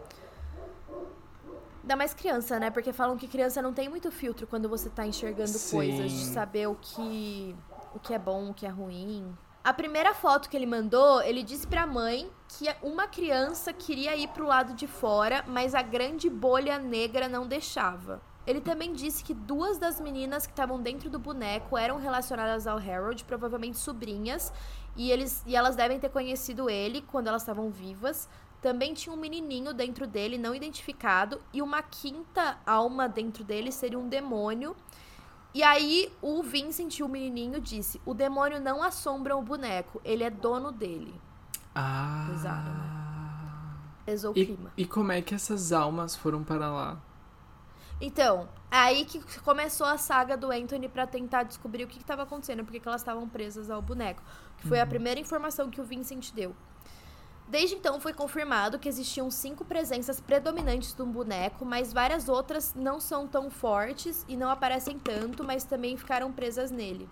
[1.82, 2.70] Ainda mais criança, né?
[2.70, 5.76] Porque falam que criança não tem muito filtro quando você tá enxergando Sim.
[5.76, 7.56] coisas, de saber o que,
[7.94, 9.34] o que é bom, o que é ruim.
[9.62, 14.28] A primeira foto que ele mandou, ele disse pra mãe que uma criança queria ir
[14.28, 18.20] pro lado de fora, mas a grande bolha negra não deixava.
[18.46, 22.76] Ele também disse que duas das meninas que estavam dentro do boneco eram relacionadas ao
[22.78, 24.52] Harold, provavelmente sobrinhas,
[24.96, 28.28] e, eles, e elas devem ter conhecido ele quando elas estavam vivas.
[28.60, 33.98] Também tinha um menininho dentro dele, não identificado, e uma quinta alma dentro dele seria
[33.98, 34.76] um demônio.
[35.54, 40.30] E aí o Vincent, o menininho, disse: o demônio não assombra o boneco, ele é
[40.30, 41.14] dono dele.
[41.74, 42.26] Ah.
[42.30, 42.70] Pesado,
[44.04, 44.72] Pesou o clima.
[44.76, 46.98] e como é que essas almas foram para lá?
[48.06, 52.62] Então, aí que começou a saga do Anthony pra tentar descobrir o que estava acontecendo,
[52.62, 54.22] porque que elas estavam presas ao boneco.
[54.58, 56.54] Que foi a primeira informação que o Vincent deu.
[57.48, 63.00] Desde então foi confirmado que existiam cinco presenças predominantes do boneco, mas várias outras não
[63.00, 67.08] são tão fortes e não aparecem tanto, mas também ficaram presas nele.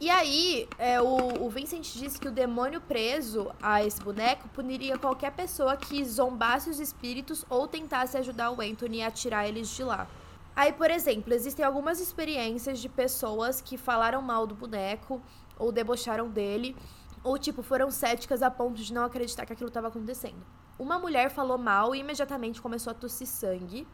[0.00, 4.96] E aí, é, o, o Vincent disse que o demônio preso a esse boneco puniria
[4.96, 9.82] qualquer pessoa que zombasse os espíritos ou tentasse ajudar o Anthony a tirar eles de
[9.82, 10.06] lá.
[10.54, 15.20] Aí, por exemplo, existem algumas experiências de pessoas que falaram mal do boneco
[15.58, 16.76] ou debocharam dele,
[17.24, 20.46] ou tipo, foram céticas a ponto de não acreditar que aquilo estava acontecendo.
[20.78, 23.84] Uma mulher falou mal e imediatamente começou a tossir sangue.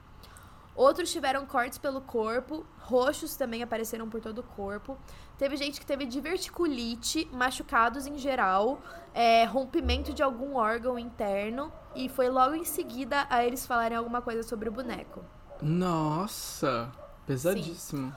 [0.75, 4.99] Outros tiveram cortes pelo corpo, roxos também apareceram por todo o corpo.
[5.39, 8.81] Teve gente que teve diverticulite, machucados em geral,
[9.13, 11.73] é, rompimento de algum órgão interno.
[11.95, 15.25] E foi logo em seguida a eles falarem alguma coisa sobre o boneco.
[15.63, 16.91] Nossa,
[17.25, 18.13] pesadíssimo.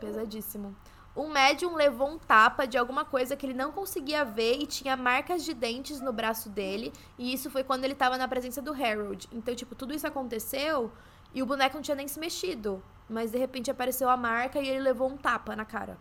[0.00, 0.74] Pesadíssimo.
[1.14, 4.96] Um médium levou um tapa de alguma coisa que ele não conseguia ver e tinha
[4.96, 6.90] marcas de dentes no braço dele.
[7.18, 9.28] E isso foi quando ele tava na presença do Harold.
[9.30, 10.90] Então, tipo, tudo isso aconteceu
[11.34, 12.82] e o boneco não tinha nem se mexido.
[13.08, 15.98] Mas de repente apareceu a marca e ele levou um tapa na cara.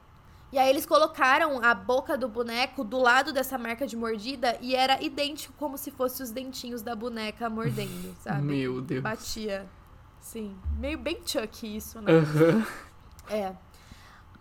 [0.52, 4.76] E aí eles colocaram a boca do boneco do lado dessa marca de mordida e
[4.76, 8.42] era idêntico como se fosse os dentinhos da boneca mordendo, sabe?
[8.42, 9.02] Meu Deus.
[9.02, 9.66] Batia.
[10.20, 10.56] Sim.
[10.78, 12.12] Meio bem Chuck isso, né?
[12.12, 12.68] Aham.
[13.30, 13.56] É.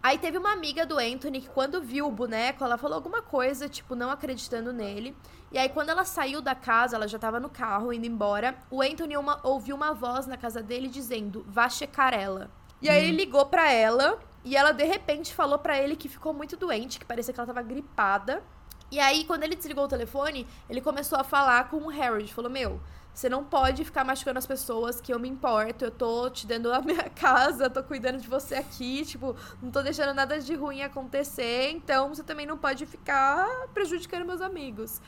[0.03, 3.69] Aí teve uma amiga do Anthony que quando viu o boneco, ela falou alguma coisa,
[3.69, 5.17] tipo, não acreditando nele.
[5.53, 8.81] E aí quando ela saiu da casa, ela já tava no carro indo embora, o
[8.81, 12.51] Anthony uma- ouviu uma voz na casa dele dizendo: "Vá checar ela".
[12.81, 16.33] E aí ele ligou pra ela e ela de repente falou pra ele que ficou
[16.33, 18.43] muito doente, que parecia que ela tava gripada.
[18.91, 22.33] E aí, quando ele desligou o telefone, ele começou a falar com o Harold.
[22.35, 22.81] Falou: Meu,
[23.15, 25.85] você não pode ficar machucando as pessoas que eu me importo.
[25.85, 29.05] Eu tô te dando a minha casa, tô cuidando de você aqui.
[29.05, 31.71] Tipo, não tô deixando nada de ruim acontecer.
[31.71, 35.01] Então você também não pode ficar prejudicando meus amigos.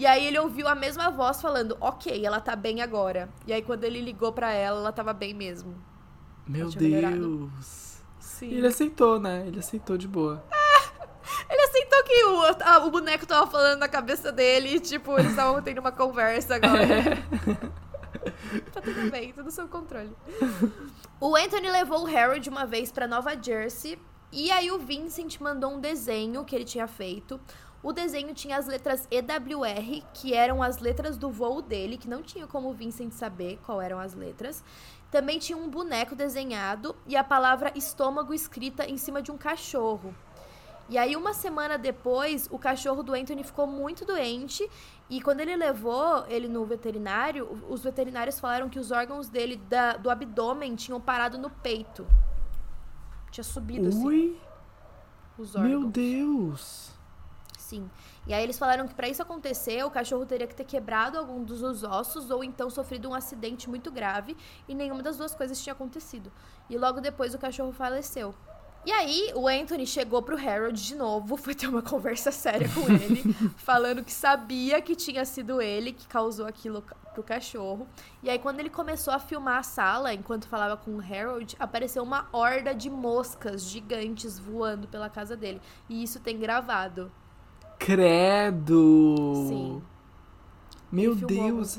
[0.00, 3.28] E aí ele ouviu a mesma voz falando: Ok, ela tá bem agora.
[3.46, 5.74] E aí, quando ele ligou pra ela, ela tava bem mesmo.
[6.48, 7.48] Meu melhorado.
[7.50, 8.00] Deus.
[8.18, 8.48] Sim.
[8.48, 9.44] E ele aceitou, né?
[9.46, 10.42] Ele aceitou de boa.
[11.48, 15.30] Ele aceitou que o, a- o boneco tava falando na cabeça dele e, tipo, eles
[15.32, 17.18] estavam tendo uma conversa agora.
[18.72, 20.12] tá tudo bem, tudo sob controle.
[21.20, 23.98] O Anthony levou o Harold uma vez pra Nova Jersey
[24.32, 27.40] e aí o Vincent mandou um desenho que ele tinha feito.
[27.82, 32.22] O desenho tinha as letras EWR, que eram as letras do voo dele, que não
[32.22, 34.62] tinha como o Vincent saber qual eram as letras.
[35.10, 40.14] Também tinha um boneco desenhado e a palavra estômago escrita em cima de um cachorro.
[40.90, 44.68] E aí, uma semana depois, o cachorro do Anthony ficou muito doente.
[45.08, 49.96] E quando ele levou ele no veterinário, os veterinários falaram que os órgãos dele da-
[49.96, 52.06] do abdômen tinham parado no peito.
[53.30, 54.40] Tinha subido, assim, Ui,
[55.38, 55.70] os órgãos.
[55.70, 56.90] meu Deus.
[57.58, 57.88] Sim.
[58.26, 61.42] E aí eles falaram que pra isso acontecer, o cachorro teria que ter quebrado algum
[61.44, 64.36] dos os ossos ou então sofrido um acidente muito grave
[64.68, 66.32] e nenhuma das duas coisas tinha acontecido.
[66.68, 68.34] E logo depois o cachorro faleceu.
[68.84, 72.90] E aí, o Anthony chegou pro Harold de novo, foi ter uma conversa séria com
[72.90, 73.22] ele,
[73.56, 77.86] falando que sabia que tinha sido ele que causou aquilo pro cachorro.
[78.22, 82.02] E aí, quando ele começou a filmar a sala, enquanto falava com o Harold, apareceu
[82.02, 85.60] uma horda de moscas gigantes voando pela casa dele.
[85.88, 87.12] E isso tem gravado.
[87.78, 89.34] Credo!
[89.48, 89.82] Sim.
[90.90, 91.76] Meu Deus.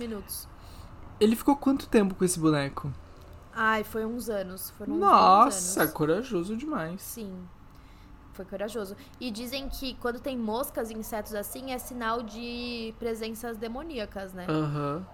[1.19, 2.91] Ele ficou quanto tempo com esse boneco?
[3.63, 4.71] Ai, foi uns anos.
[4.71, 5.93] Foram uns Nossa, anos.
[5.93, 6.99] corajoso demais.
[6.99, 7.31] Sim.
[8.33, 8.95] Foi corajoso.
[9.19, 14.47] E dizem que quando tem moscas e insetos assim, é sinal de presenças demoníacas, né?
[14.49, 15.05] Aham.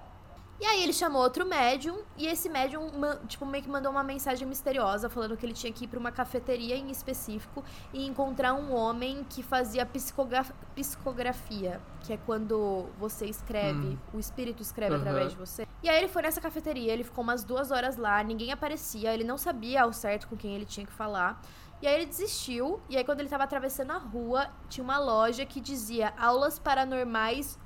[0.60, 2.90] E aí ele chamou outro médium, e esse médium,
[3.28, 6.12] tipo, meio que mandou uma mensagem misteriosa, falando que ele tinha que ir pra uma
[6.12, 13.28] cafeteria em específico e encontrar um homem que fazia psicogra- psicografia, que é quando você
[13.28, 13.98] escreve, Hum.
[14.14, 15.04] o espírito escreve Aham.
[15.04, 15.68] através de você.
[15.84, 19.24] E aí ele foi nessa cafeteria, ele ficou umas duas horas lá, ninguém aparecia, ele
[19.24, 21.40] não sabia ao certo com quem ele tinha que falar.
[21.84, 25.46] E aí ele desistiu, e aí quando ele tava atravessando a rua, tinha uma loja
[25.46, 27.60] que dizia aulas paranormais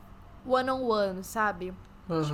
[0.46, 1.74] one-on-one, sabe?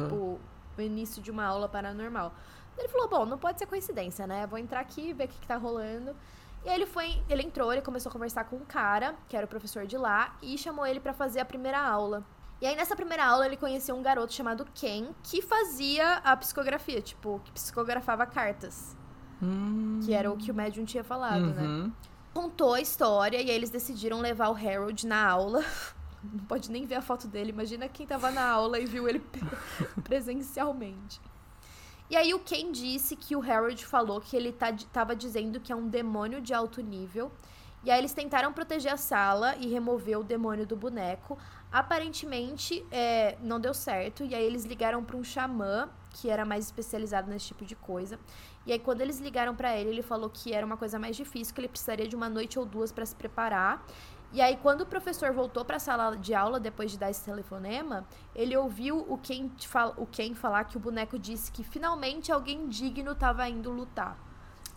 [0.04, 0.40] Tipo,
[0.78, 2.34] o início de uma aula paranormal.
[2.78, 4.46] Ele falou, bom, não pode ser coincidência, né?
[4.46, 6.16] Vou entrar aqui, ver o que, que tá rolando.
[6.64, 9.46] E aí ele foi, ele entrou, ele começou a conversar com um cara, que era
[9.46, 12.24] o professor de lá, e chamou ele pra fazer a primeira aula.
[12.62, 17.02] E aí nessa primeira aula ele conheceu um garoto chamado Ken, que fazia a psicografia,
[17.02, 18.96] tipo, que psicografava cartas,
[19.42, 20.00] Hum.
[20.04, 21.62] que era o que o médium tinha falado, né?
[21.62, 21.92] Uhum.
[22.34, 25.64] contou a história e aí eles decidiram levar o Harold na aula.
[26.24, 27.52] Não pode nem ver a foto dele.
[27.52, 29.20] Imagina quem tava na aula e viu ele
[30.04, 31.22] presencialmente.
[32.10, 35.72] E aí o Ken disse que o Harold falou que ele tá, tava dizendo que
[35.72, 37.32] é um demônio de alto nível.
[37.84, 41.38] E aí eles tentaram proteger a sala e remover o demônio do boneco.
[41.72, 44.24] Aparentemente, é, não deu certo.
[44.24, 48.18] E aí eles ligaram para um xamã, que era mais especializado nesse tipo de coisa.
[48.66, 51.54] E aí quando eles ligaram para ele, ele falou que era uma coisa mais difícil,
[51.54, 53.86] que ele precisaria de uma noite ou duas para se preparar.
[54.34, 57.24] E aí quando o professor voltou para a sala de aula depois de dar esse
[57.24, 58.06] telefonema,
[58.36, 62.68] ele ouviu o Ken, fal o Ken falar que o boneco disse que finalmente alguém
[62.68, 64.18] digno estava indo lutar.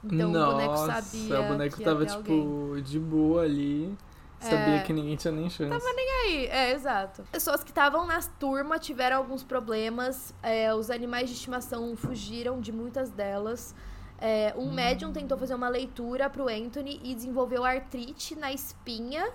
[0.05, 2.33] Então Nossa, o boneco sabia o boneco tava, ter tipo,
[2.69, 2.83] alguém.
[2.83, 3.99] de boa ali.
[4.41, 4.83] Sabia É.
[4.83, 5.71] que ninguém tinha nem chance.
[5.71, 7.23] E aí, é, exato.
[7.31, 10.33] Pessoas que estavam na turma tiveram alguns problemas.
[10.43, 13.75] é, os animais de estimação fugiram de muitas delas.
[14.21, 19.33] É, um médium tentou fazer uma leitura pro Anthony e desenvolveu artrite na espinha.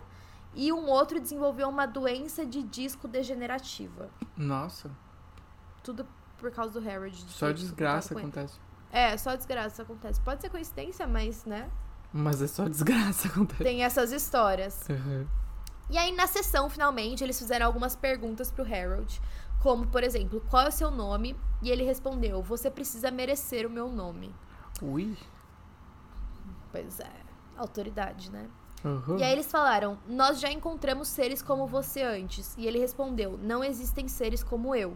[0.54, 4.10] E um outro desenvolveu uma doença de disco degenerativa.
[4.38, 4.90] Nossa,
[5.84, 6.08] Tudo
[6.38, 7.26] por causa do Harold.
[7.26, 8.60] de só desgraça acontece.
[8.92, 10.22] É, só desgraça acontece.
[10.22, 11.70] Pode ser coincidência, mas, né?
[12.14, 13.64] Mas é só desgraça acontece.
[13.64, 14.88] Tem essas histórias.
[14.90, 15.28] Uhum.
[15.90, 19.22] E aí, na sessão, finalmente, eles fizeram algumas perguntas pro Harold.
[19.62, 21.36] Como, por exemplo, qual é o seu nome?
[21.62, 24.34] E ele respondeu: Você precisa merecer o meu nome.
[24.82, 25.16] Ui.
[26.72, 27.12] Pois é,
[27.58, 28.50] autoridade, né?
[28.84, 29.18] Uhum.
[29.18, 32.56] E aí eles falaram: Nós já encontramos seres como você antes.
[32.58, 34.96] E ele respondeu: Não existem seres como eu.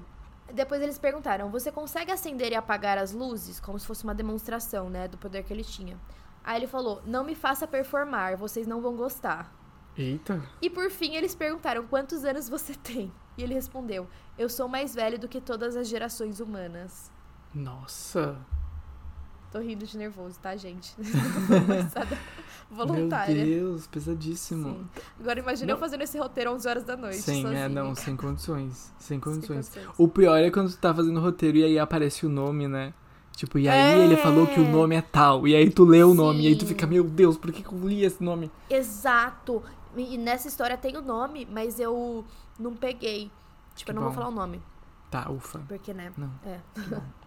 [0.54, 3.60] Depois eles perguntaram: Você consegue acender e apagar as luzes?
[3.60, 5.08] Como se fosse uma demonstração, né?
[5.08, 5.98] Do poder que ele tinha.
[6.44, 9.52] Aí ele falou: Não me faça performar, vocês não vão gostar.
[9.98, 10.42] Eita.
[10.62, 13.12] E por fim eles perguntaram quantos anos você tem.
[13.38, 14.08] E ele respondeu:
[14.38, 17.12] Eu sou mais velho do que todas as gerações humanas.
[17.54, 18.38] Nossa.
[19.52, 20.96] Tô rindo de nervoso, tá, gente?
[22.70, 23.34] Voluntária.
[23.34, 24.70] Meu Deus, pesadíssimo.
[24.70, 25.02] Sim.
[25.20, 25.80] Agora imagina eu Não.
[25.80, 27.18] fazendo esse roteiro 11 horas da noite.
[27.18, 27.62] Sim, sozinha.
[27.62, 28.94] é, não, sem condições.
[29.00, 29.70] Sem condições.
[29.70, 29.96] condições.
[29.98, 32.94] O pior é quando tu tá fazendo roteiro e aí aparece o nome, né?
[33.36, 34.04] Tipo, e aí É.
[34.06, 35.48] ele falou que o nome é tal.
[35.48, 36.44] E aí tu lê o nome.
[36.44, 36.68] E aí tu Sim.
[36.68, 38.52] fica, meu Deus, por que, que eu li esse nome?
[38.70, 39.64] Exato.
[39.98, 42.24] E nessa história tem o nome, mas eu
[42.60, 43.32] não peguei.
[43.76, 44.08] Tipo, Que eu não bom.
[44.10, 44.62] vou falar o nome.
[45.10, 45.60] Tá, ufa.
[45.68, 46.12] Porque, né?
[46.18, 46.30] Não.
[46.46, 46.60] É.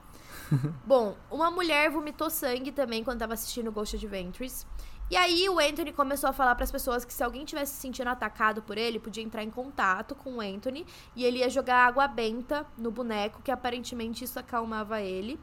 [0.85, 4.67] Bom, uma mulher vomitou sangue também quando tava assistindo Ghost Adventures.
[5.11, 7.81] E aí o Anthony começou a falar para as pessoas que se alguém tivesse se
[7.81, 11.87] sentindo atacado por ele, podia entrar em contato com o Anthony e ele ia jogar
[11.87, 15.39] água benta no boneco, que aparentemente isso acalmava ele.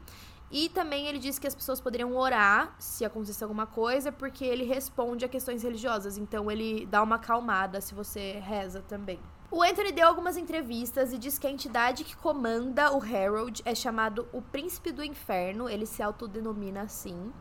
[0.50, 4.64] E também ele disse que as pessoas poderiam orar se acontecesse alguma coisa, porque ele
[4.64, 6.18] responde a questões religiosas.
[6.18, 9.20] Então ele dá uma acalmada se você reza também.
[9.52, 13.74] O Anthony deu algumas entrevistas e diz que a entidade que comanda o Harold é
[13.74, 17.32] chamado o Príncipe do Inferno, ele se autodenomina assim.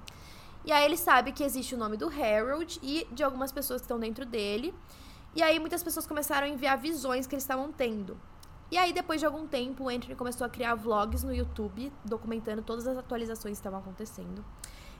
[0.66, 3.86] E aí ele sabe que existe o nome do Harold e de algumas pessoas que
[3.86, 4.74] estão dentro dele.
[5.36, 8.20] E aí muitas pessoas começaram a enviar visões que eles estavam tendo.
[8.72, 12.62] E aí, depois de algum tempo, o Anthony começou a criar vlogs no YouTube, documentando
[12.62, 14.46] todas as atualizações que estavam acontecendo.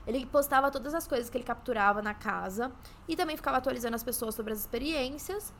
[0.06, 2.72] Ele postava todas as coisas que ele capturava na casa
[3.06, 5.52] e também ficava atualizando as pessoas sobre as experiências.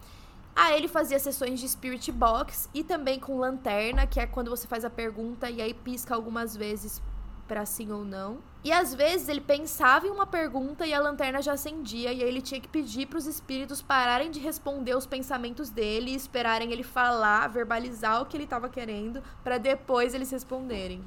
[0.55, 4.67] Aí ele fazia sessões de Spirit Box e também com lanterna, que é quando você
[4.67, 7.01] faz a pergunta e aí pisca algumas vezes
[7.47, 8.39] para sim ou não.
[8.63, 12.29] E às vezes ele pensava em uma pergunta e a lanterna já acendia e aí
[12.29, 16.71] ele tinha que pedir para os espíritos pararem de responder os pensamentos dele e esperarem
[16.71, 21.03] ele falar, verbalizar o que ele estava querendo para depois eles responderem.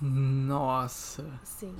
[0.00, 1.24] Nossa.
[1.42, 1.74] Sim.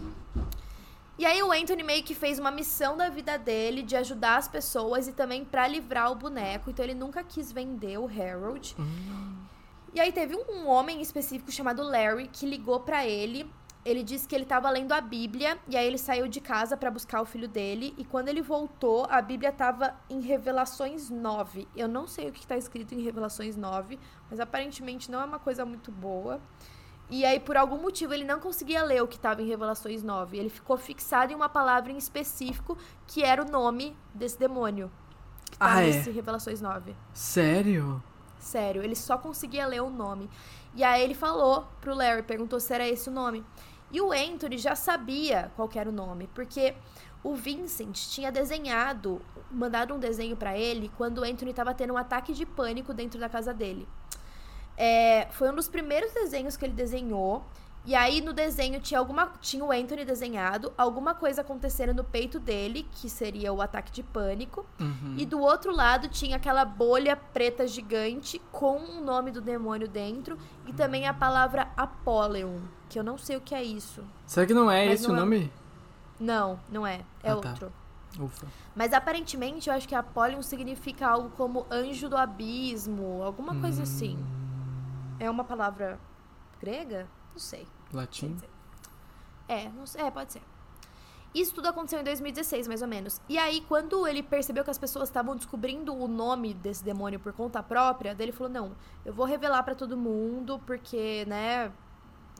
[1.18, 4.46] E aí o Anthony meio que fez uma missão da vida dele de ajudar as
[4.46, 6.70] pessoas e também para livrar o boneco.
[6.70, 8.76] Então ele nunca quis vender o Harold.
[8.78, 9.34] Hum.
[9.92, 13.50] E aí teve um homem específico chamado Larry que ligou para ele.
[13.84, 16.90] Ele disse que ele estava lendo a Bíblia e aí ele saiu de casa para
[16.90, 21.66] buscar o filho dele e quando ele voltou, a Bíblia estava em Revelações 9.
[21.74, 23.98] Eu não sei o que está escrito em Revelações 9,
[24.30, 26.40] mas aparentemente não é uma coisa muito boa.
[27.11, 30.36] E aí, por algum motivo, ele não conseguia ler o que estava em Revelações 9.
[30.36, 34.90] Ele ficou fixado em uma palavra em específico, que era o nome desse demônio.
[35.50, 35.86] Que tá Ah, é?
[35.86, 36.94] nesse Revelações 9.
[37.14, 38.02] Sério?
[38.38, 40.28] Sério, ele só conseguia ler o nome.
[40.74, 43.44] E aí ele falou pro Larry, perguntou se era esse o nome.
[43.90, 46.74] E o Anthony já sabia qual que era o nome, porque
[47.24, 51.96] o Vincent tinha desenhado, mandado um desenho pra ele quando o Anthony tava tendo um
[51.96, 53.88] ataque de pânico dentro da casa dele.
[54.80, 57.44] É, foi um dos primeiros desenhos que ele desenhou.
[57.84, 62.38] E aí no desenho tinha alguma tinha o Anthony desenhado, alguma coisa acontecendo no peito
[62.38, 64.64] dele, que seria o ataque de pânico.
[64.78, 65.14] Uhum.
[65.16, 70.36] E do outro lado tinha aquela bolha preta gigante com o nome do demônio dentro
[70.66, 72.58] e também a palavra Apollyon,
[72.90, 74.04] que eu não sei o que é isso.
[74.26, 75.52] Será que não é Mas esse não o é- nome?
[76.20, 77.50] Não, não é, é Ah, tá.
[77.50, 77.72] outro.
[78.20, 78.46] Ufa.
[78.76, 84.18] Mas aparentemente eu acho que Apollyon significa algo como anjo do abismo, alguma coisa assim.
[85.20, 85.98] É uma palavra
[86.60, 87.08] grega?
[87.32, 87.66] Não sei.
[87.92, 88.36] Latim?
[89.48, 90.42] É, não sei, é, pode ser.
[91.34, 93.20] Isso tudo aconteceu em 2016, mais ou menos.
[93.28, 97.32] E aí, quando ele percebeu que as pessoas estavam descobrindo o nome desse demônio por
[97.32, 98.72] conta própria, daí ele falou: "Não,
[99.04, 101.70] eu vou revelar pra todo mundo, porque, né,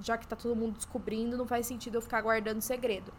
[0.01, 3.12] já que tá todo mundo descobrindo, não faz sentido eu ficar guardando segredo".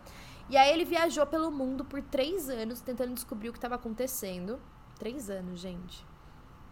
[0.49, 4.59] E aí ele viajou pelo mundo por três anos tentando descobrir o que estava acontecendo.
[4.97, 6.03] Três anos, gente.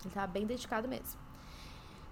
[0.04, 1.27] Ele tava bem dedicado mesmo.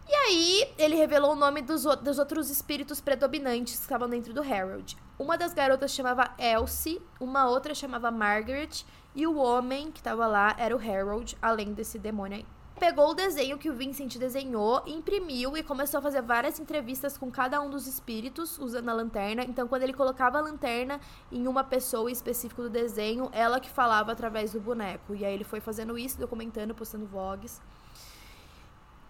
[0.07, 4.41] E aí, ele revelou o nome dos, dos outros espíritos predominantes que estavam dentro do
[4.41, 4.95] Harold.
[5.17, 8.85] Uma das garotas chamava Elsie, uma outra chamava Margaret,
[9.15, 12.45] e o homem que tava lá era o Harold, além desse demônio aí.
[12.79, 17.31] Pegou o desenho que o Vincent desenhou, imprimiu e começou a fazer várias entrevistas com
[17.31, 19.43] cada um dos espíritos, usando a lanterna.
[19.45, 20.99] Então, quando ele colocava a lanterna
[21.31, 25.15] em uma pessoa específica do desenho, ela que falava através do boneco.
[25.15, 27.61] E aí ele foi fazendo isso, documentando, postando vlogs.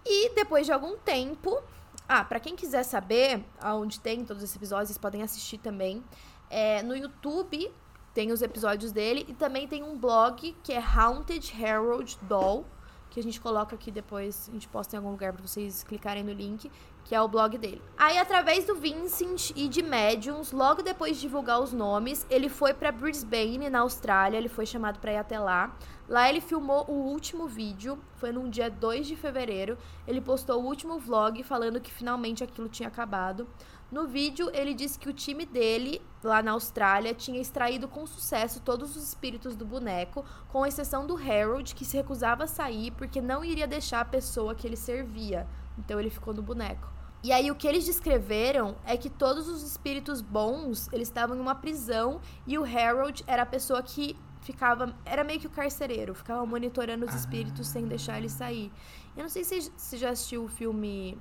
[0.06, 1.62] E depois de algum tempo.
[2.08, 6.03] Ah, pra quem quiser saber aonde tem todos esses episódios, vocês podem assistir também.
[6.49, 7.72] É, no YouTube
[8.14, 12.66] tem os episódios dele e também tem um blog que é Haunted Herald Doll,
[13.10, 16.24] que a gente coloca aqui depois, a gente posta em algum lugar pra vocês clicarem
[16.24, 16.72] no link,
[17.06, 17.82] que é o blog dele.
[17.95, 22.74] Aí, através do Vincent e de Mediums, logo depois de divulgar os nomes, ele foi
[22.74, 25.78] pra Brisbane, na Austrália, ele foi chamado pra ir até lá.
[26.10, 29.78] Lá ele filmou o último vídeo, foi num dia 2 de fevereiro.
[30.08, 33.47] Ele postou o último vlog falando que finalmente aquilo tinha acabado.
[33.91, 38.60] No vídeo, ele disse que o time dele, lá na Austrália, tinha extraído com sucesso
[38.60, 43.22] todos os espíritos do boneco, com exceção do Harold, que se recusava a sair porque
[43.22, 45.47] não iria deixar a pessoa que ele servia.
[45.78, 46.95] Então ele ficou no boneco.
[47.26, 51.39] E aí o que eles descreveram é que todos os espíritos bons, eles estavam em
[51.39, 56.13] uma prisão e o Harold era a pessoa que ficava, era meio que o carcereiro,
[56.13, 58.71] ficava monitorando os espíritos sem deixar eles sair.
[59.17, 61.17] Eu não sei se você já assistiu o filme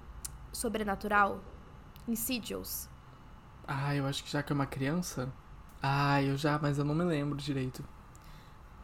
[0.52, 1.40] Sobrenatural,
[2.06, 2.86] Insidious.
[3.66, 5.32] Ah, eu acho que já que é uma criança.
[5.82, 7.82] Ah, eu já, mas eu não me lembro direito.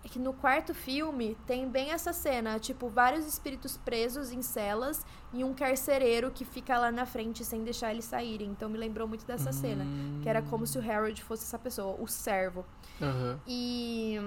[0.02, 5.04] É que no quarto filme tem bem essa cena, tipo, vários espíritos presos em celas
[5.32, 8.48] e um carcereiro que fica lá na frente sem deixar eles saírem.
[8.48, 9.84] Então me lembrou muito dessa cena,
[10.22, 12.64] que era como se o Harold fosse essa pessoa, o servo.
[13.00, 13.38] Aham.
[13.46, 14.18] E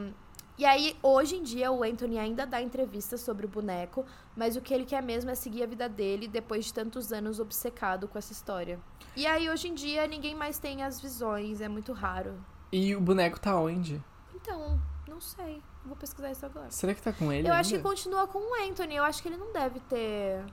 [0.55, 4.05] e aí, hoje em dia, o Anthony ainda dá entrevistas sobre o boneco,
[4.35, 7.39] mas o que ele quer mesmo é seguir a vida dele depois de tantos anos
[7.39, 8.79] obcecado com essa história.
[9.15, 12.35] E aí, hoje em dia, ninguém mais tem as visões, é muito raro.
[12.71, 13.99] E o boneco tá onde?
[14.35, 14.79] Então,
[15.13, 15.61] não sei.
[15.85, 16.71] Vou pesquisar isso agora.
[16.71, 17.47] Será que tá com ele?
[17.47, 17.87] Eu acho que ainda?
[17.87, 18.95] continua com o Anthony.
[18.95, 20.43] Eu acho que ele não deve ter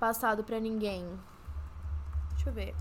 [0.00, 1.06] passado pra ninguém.
[2.30, 2.74] Deixa eu ver.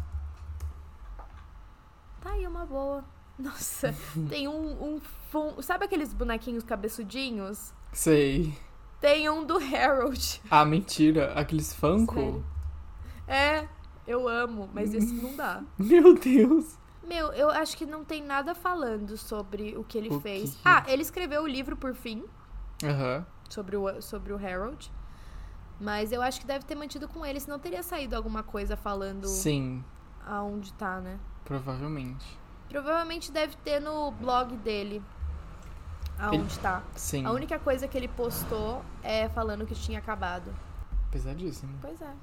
[2.22, 3.04] Tá aí uma boa.
[3.38, 3.94] Nossa,
[4.30, 5.62] tem um, um fun...
[5.62, 7.74] Sabe aqueles bonequinhos cabeçudinhos?
[7.94, 8.58] Sei.
[9.00, 10.42] Tem um do Harold.
[10.50, 11.34] Ah, mentira.
[11.34, 12.16] Aqueles Funko?
[12.16, 12.46] Sério?
[13.28, 13.68] É,
[14.08, 15.62] eu amo, mas esse não dá.
[15.78, 16.78] Meu Deus.
[17.08, 20.55] Meu, eu acho que não tem nada falando sobre o que ele O fez.
[20.55, 22.26] que- Ah, ele escreveu o livro por fim.
[22.84, 23.26] Aham.
[23.49, 24.91] sobre o, sobre o Harold.
[25.80, 29.26] Mas eu acho que deve ter mantido com ele, senão teria saído alguma coisa falando
[29.28, 29.84] Sim.
[30.26, 31.18] aonde tá, né?
[31.45, 32.38] Provavelmente.
[32.68, 35.01] Provavelmente deve ter no blog dele.
[36.20, 36.84] Aonde Ele- tá.
[36.95, 37.26] Sim.
[37.26, 40.53] A única coisa que ele postou é falando que tinha acabado.
[41.10, 41.78] Pesadíssimo.
[41.82, 42.14] Pois é.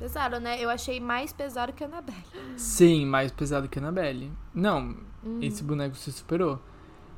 [0.00, 0.58] Pesado, né?
[0.60, 2.24] Eu achei mais pesado que a Annabelle.
[2.56, 4.32] Sim, mais pesado que a Annabelle.
[4.52, 5.38] Não, Uhum.
[5.42, 6.58] esse boneco se superou.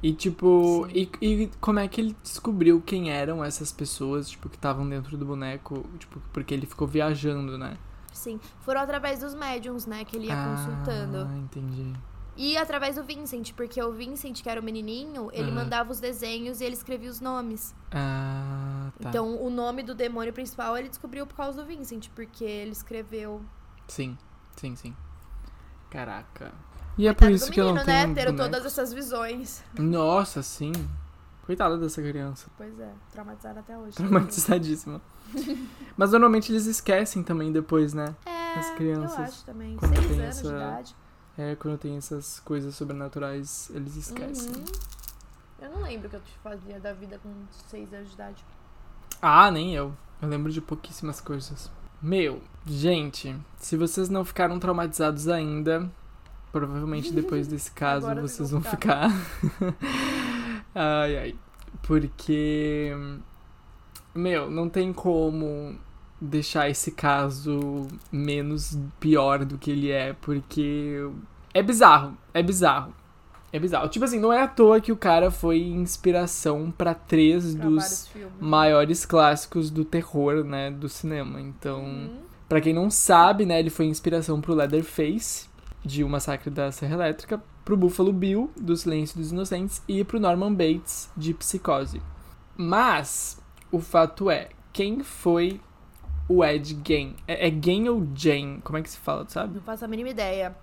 [0.02, 4.56] E tipo, e, e como é que ele descobriu quem eram essas pessoas, tipo, que
[4.56, 5.86] estavam dentro do boneco?
[5.98, 7.78] Tipo, porque ele ficou viajando, né?
[8.12, 8.40] Sim.
[8.62, 10.04] Foram através dos médiums, né?
[10.04, 11.18] Que ele ia consultando.
[11.18, 11.92] Ah, entendi.
[12.36, 15.62] E através do Vincent, porque o Vincent, que era o menininho, ele Aham.
[15.64, 17.74] mandava os desenhos e ele escrevia os nomes.
[17.90, 19.08] Ah, tá.
[19.08, 23.42] Então, o nome do demônio principal ele descobriu por causa do Vincent, porque ele escreveu.
[23.88, 24.16] Sim,
[24.56, 24.94] sim, sim.
[25.90, 26.52] Caraca.
[26.98, 28.14] E é por isso do que eu não menino, tenho né?
[28.14, 29.62] Ter todas essas visões.
[29.78, 30.72] Nossa, sim.
[31.46, 32.48] Coitada dessa criança.
[32.56, 33.96] Pois é, traumatizada até hoje.
[33.96, 35.00] Traumatizadíssima.
[35.96, 38.14] Mas normalmente eles esquecem também depois, né?
[38.26, 39.76] É, As crianças, eu acho também.
[39.76, 40.96] quando Seis tem anos de essa- idade.
[41.38, 44.50] É, quando tem essas coisas sobrenaturais, eles esquecem.
[44.52, 44.64] Uhum.
[45.62, 47.30] Eu não lembro o que eu te fazia da vida com
[47.70, 48.44] seis anos de idade.
[49.24, 49.94] Ah, nem eu.
[50.20, 51.70] Eu lembro de pouquíssimas coisas.
[52.02, 55.88] Meu, gente, se vocês não ficaram traumatizados ainda,
[56.50, 59.08] provavelmente depois desse caso Agora vocês vão vão ficar.
[60.74, 61.34] ai, ai.
[61.82, 62.90] Porque.
[64.12, 65.78] Meu, não tem como
[66.20, 71.08] deixar esse caso menos pior do que ele é, porque.
[71.54, 72.92] É bizarro, é bizarro.
[73.52, 73.88] É bizarro.
[73.88, 78.10] Tipo assim, não é à toa que o cara foi inspiração pra três Pra dos
[78.40, 81.40] maiores clássicos do terror, né, do cinema.
[81.40, 82.16] Então, Uhum.
[82.48, 85.48] pra quem não sabe, né, ele foi inspiração pro Leatherface
[85.84, 90.18] de O Massacre da Serra Elétrica, pro Buffalo Bill do Silêncio dos Inocentes e pro
[90.18, 92.00] Norman Bates de Psicose.
[92.56, 93.40] Mas
[93.70, 95.60] o fato é, quem foi
[96.28, 97.16] o Ed Gein?
[97.26, 98.60] É, é Gein ou Jane?
[98.62, 99.54] Como é que se fala, tu sabe?
[99.56, 100.56] Não faço a mínima ideia.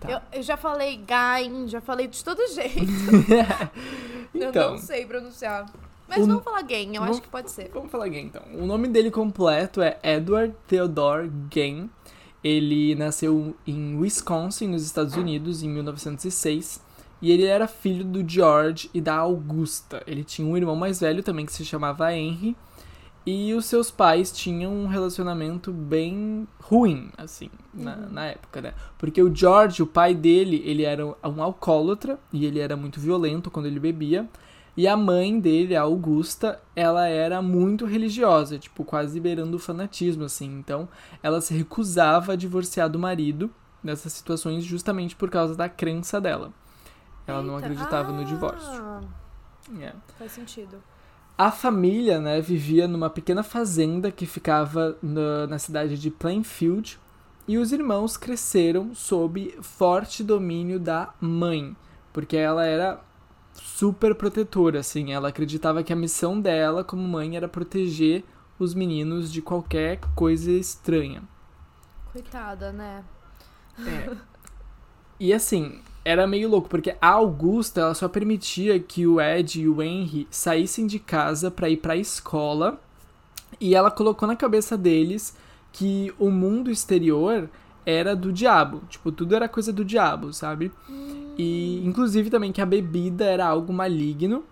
[0.00, 0.10] Tá.
[0.10, 2.80] Eu, eu já falei Gain, já falei de todo jeito.
[4.34, 5.66] eu então, não sei pronunciar.
[6.08, 7.70] Mas O- vamos falar Gain, eu vamos- acho que pode ser.
[7.72, 8.42] Vamos falar Gain então.
[8.54, 11.90] O nome dele completo é Edward Theodore Gain.
[12.44, 16.80] Ele nasceu em Wisconsin, nos Estados Unidos, em 1906.
[17.20, 20.02] E ele era filho do George e da Augusta.
[20.06, 22.54] Ele tinha um irmão mais velho também que se chamava Henry.
[23.26, 28.08] E os seus pais tinham um relacionamento bem ruim, assim, na, Uhum.
[28.12, 28.72] na época, né?
[28.96, 33.50] Porque o George, o pai dele, ele era um alcoólatra e ele era muito violento
[33.50, 34.28] quando ele bebia.
[34.76, 40.24] E a mãe dele, a Augusta, ela era muito religiosa, tipo, quase beirando o fanatismo,
[40.24, 40.58] assim.
[40.58, 40.88] Então,
[41.20, 43.50] ela se recusava a divorciar do marido
[43.82, 46.52] nessas situações justamente por causa da crença dela.
[47.26, 48.82] Ela não Eita, acreditava no ah, divórcio.
[49.80, 49.92] É.
[50.16, 50.76] Faz sentido.
[51.38, 56.98] A família, né, vivia numa pequena fazenda que ficava na, na cidade de Plainfield
[57.46, 61.76] e os irmãos cresceram sob forte domínio da mãe,
[62.12, 63.00] porque ela era
[63.52, 68.24] super protetora, assim, ela acreditava que a missão dela como mãe era proteger
[68.58, 71.22] os meninos de qualquer coisa estranha.
[72.12, 73.04] Coitada, né?
[73.78, 74.16] É.
[75.20, 79.68] E assim, era meio louco, porque a Augusta ela só permitia que o Ed e
[79.68, 82.80] o Henry saíssem de casa pra ir pra escola.
[83.60, 85.36] E ela colocou na cabeça deles
[85.72, 87.50] que o mundo exterior
[87.84, 88.82] era do diabo.
[88.88, 90.70] Tipo, tudo era coisa do diabo, sabe?
[91.36, 94.44] E inclusive também que a bebida era algo maligno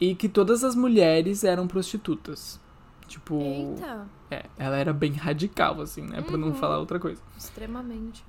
[0.00, 2.58] e que todas as mulheres eram prostitutas.
[3.06, 6.22] Tipo, Eita, é, ela era bem radical, assim, né?
[6.22, 6.54] Pra não Uhum.
[6.54, 7.20] falar outra coisa.
[7.38, 8.24] extremamente.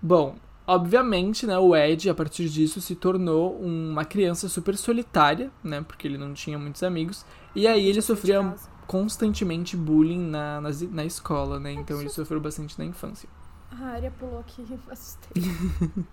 [0.00, 0.36] Bom,
[0.66, 6.08] obviamente, né, o Ed, a partir disso, se tornou uma criança super solitária, né, porque
[6.08, 8.54] ele não tinha muitos amigos, e aí ele sofria
[8.86, 13.28] constantemente bullying na, na, na escola, né, então ele sofreu bastante na infância.
[13.70, 15.42] Ah, a Arya pulou aqui, assustei.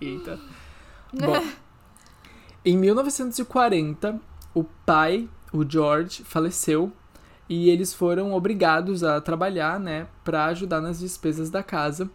[0.00, 0.38] Eita.
[1.12, 1.42] Bom,
[2.64, 4.20] em 1940,
[4.54, 6.92] o pai, o George, faleceu
[7.48, 12.08] e eles foram obrigados a trabalhar, né, para ajudar nas despesas da casa.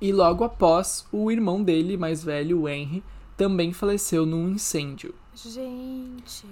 [0.00, 3.02] E logo após, o irmão dele, mais velho, o Henry,
[3.36, 5.14] também faleceu num incêndio.
[5.34, 6.46] Gente.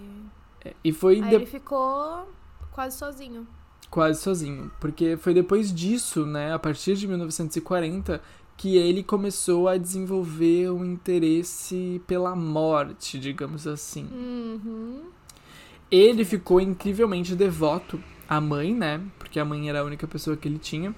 [0.65, 2.27] É, E foi Aí de- ele ficou
[2.73, 3.47] quase sozinho.
[3.91, 8.21] quase sozinho, porque foi depois disso, né, a partir de 1940,
[8.57, 14.07] que ele começou a desenvolver um interesse pela morte, digamos assim.
[14.13, 15.03] Uhum.
[15.91, 19.01] Ele ficou incrivelmente devoto à mãe, né?
[19.19, 20.95] Porque a mãe era a única pessoa que ele tinha.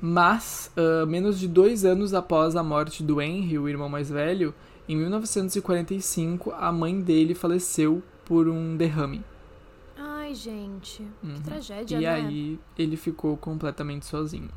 [0.00, 4.54] Mas, ah, menos de dois anos após a morte do Henry, o irmão mais velho,
[4.88, 9.24] em 1945, a mãe dele faleceu por um derrame.
[9.96, 11.02] Ai, gente.
[11.22, 11.34] Uhum.
[11.34, 12.08] Que tragédia, E né?
[12.08, 14.50] aí ele ficou completamente sozinho.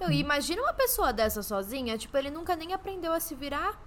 [0.00, 3.78] Não, e imagina uma pessoa dessa sozinha, tipo, ele nunca nem aprendeu a se virar,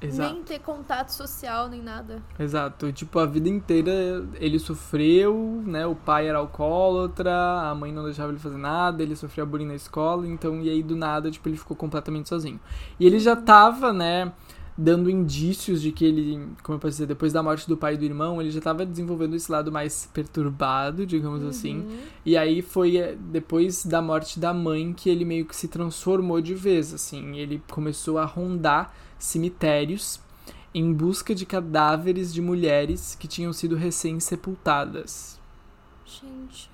[0.00, 0.34] Exato.
[0.34, 2.22] nem ter contato social, nem nada.
[2.38, 2.92] Exato.
[2.92, 5.86] Tipo, a vida inteira ele sofreu, né?
[5.86, 9.74] O pai era alcoólatra, a mãe não deixava ele fazer nada, ele sofria bullying na
[9.74, 12.60] escola, então, e aí do nada, tipo, ele ficou completamente sozinho.
[13.00, 14.32] E ele já tava, né,
[14.76, 17.96] dando indícios de que ele, como eu posso dizer, depois da morte do pai e
[17.96, 21.78] do irmão, ele já tava desenvolvendo esse lado mais perturbado, digamos assim.
[21.78, 21.98] Uhum.
[22.24, 26.40] E aí foi eh, depois da morte da mãe que ele meio que se transformou
[26.40, 27.36] de vez, assim.
[27.38, 30.20] Ele começou a rondar cemitérios
[30.74, 35.40] em busca de cadáveres de mulheres que tinham sido recém-sepultadas.
[36.04, 36.70] Gente.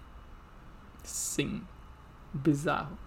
[1.05, 1.62] Sim.
[2.34, 3.01] Bizarro.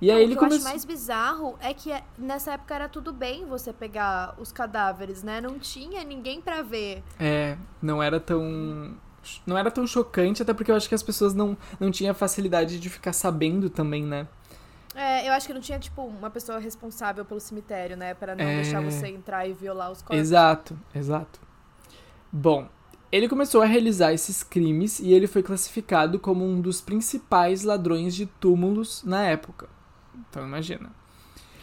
[0.00, 0.58] E aí Não, ele o que eu começou.
[0.58, 5.22] acho mais bizarro é que é- nessa época era tudo bem você pegar os cadáveres,
[5.22, 5.40] né?
[5.40, 7.02] Não tinha ninguém pra ver.
[7.18, 8.94] É, não era tão.
[9.46, 12.14] Não era tão chocante, até porque eu acho que as pessoas não, não tinham a
[12.14, 14.28] facilidade de ficar sabendo também, né?
[14.94, 18.14] É, eu acho que não tinha, tipo, uma pessoa responsável pelo cemitério, né?
[18.14, 18.54] Pra não É.
[18.62, 20.16] deixar você entrar e violar os corpos.
[20.18, 21.40] Exato, exato.
[22.32, 22.68] Bom,
[23.10, 28.14] ele começou a realizar esses crimes e ele foi classificado como um dos principais ladrões
[28.14, 29.68] de túmulos na época.
[30.30, 30.90] Então imagina.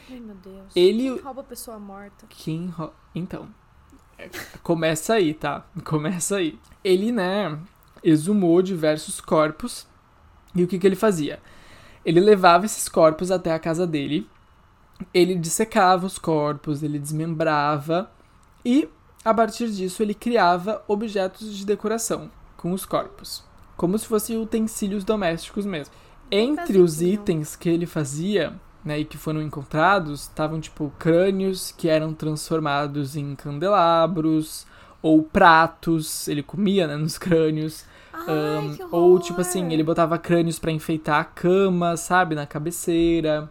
[0.10, 0.76] Ai, meu Deus.
[0.76, 2.26] Ele- Quem rouba pessoa morta?
[2.30, 3.48] Quem ro- Então,
[4.18, 4.30] é,
[4.62, 5.66] começa aí, tá?
[5.84, 6.60] Começa aí.
[6.84, 7.58] Ele, né,
[8.04, 9.88] exumou diversos corpos
[10.56, 11.40] e o que que ele fazia?
[12.06, 14.30] Ele levava esses corpos até a casa dele,
[15.14, 18.12] ele dissecava os corpos, ele desmembrava
[18.64, 18.90] e,
[19.24, 23.44] a partir disso, ele criava objetos de decoração com os corpos,
[23.78, 25.94] como se fossem utensílios domésticos mesmo.
[26.36, 28.54] Entre os itens que ele fazia,
[28.84, 34.66] né, e que foram encontrados, estavam tipo crânios que eram transformados em candelabros
[35.02, 37.86] ou pratos, ele comia, né, nos crânios.
[38.12, 43.50] Ai, que ou tipo assim, ele botava crânios pra enfeitar a cama, sabe, na cabeceira.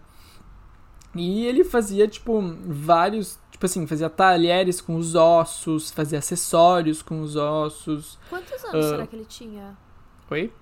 [1.15, 7.21] E ele fazia tipo vários, tipo assim, fazia talheres com os ossos, fazia acessórios com
[7.21, 8.19] os ossos.
[8.31, 8.89] Quantos anos Ah.
[8.89, 9.77] será que ele tinha?
[10.31, 10.53] Oi?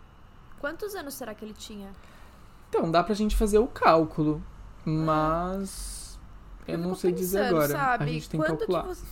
[0.61, 1.89] Quantos anos será que ele tinha?
[2.71, 4.43] Então, dá pra gente fazer o cálculo,
[4.87, 6.19] mas
[6.67, 7.73] eu não fico sei dizer pensando, agora.
[7.73, 8.05] Sabe?
[8.05, 8.83] A gente tem que quando calcular.
[8.83, 9.05] você...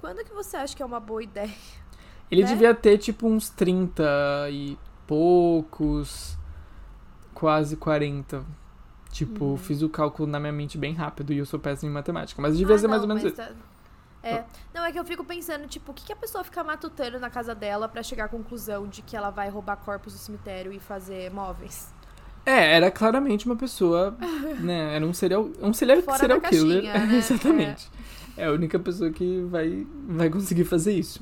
[0.00, 1.54] Quando que você acha que é uma boa ideia?
[2.30, 2.48] Ele né?
[2.48, 4.02] devia ter tipo uns 30
[4.50, 4.76] e
[5.06, 6.36] poucos,
[7.32, 8.44] quase 40.
[9.10, 9.56] Tipo, Uhum.
[9.56, 12.42] fiz o cálculo na minha mente bem rápido e eu sou péssimo em matemática.
[12.42, 13.36] Mas devia Ah, ser mais não, ou menos isso.
[13.36, 13.50] tá-
[14.22, 14.44] É.
[14.74, 17.30] Não, é que eu fico pensando, tipo, o que, que a pessoa fica matutando na
[17.30, 20.80] casa dela pra chegar à conclusão de que ela vai roubar corpos do cemitério e
[20.80, 21.94] fazer móveis?
[22.46, 24.16] É, era claramente uma pessoa,
[24.60, 24.94] né?
[24.96, 26.82] Era um serial, um serial, Fora serial killer.
[26.84, 27.16] caixinha, né?
[27.18, 27.90] Exatamente.
[28.36, 28.46] É.
[28.46, 31.20] a única pessoa que vai, vai conseguir fazer isso.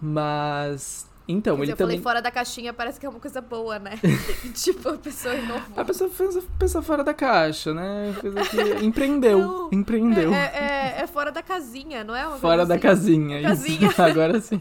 [0.00, 1.10] Mas.
[1.28, 2.02] Então, ele dizer, eu falei também.
[2.02, 3.92] fora da caixinha, parece que é uma coisa boa, né?
[4.54, 5.62] tipo, a pessoa inovou.
[5.80, 8.12] A pessoa fez a pessoa fora da caixa, né?
[8.20, 9.38] Fez aqui, empreendeu.
[9.38, 9.68] Não.
[9.72, 10.34] Empreendeu.
[10.34, 12.26] É, é- é fora da casinha, não é?
[12.26, 12.82] Uma Fora da assim?
[12.82, 13.48] casinha, isso.
[13.48, 13.90] Casinha.
[13.98, 14.60] Agora sim.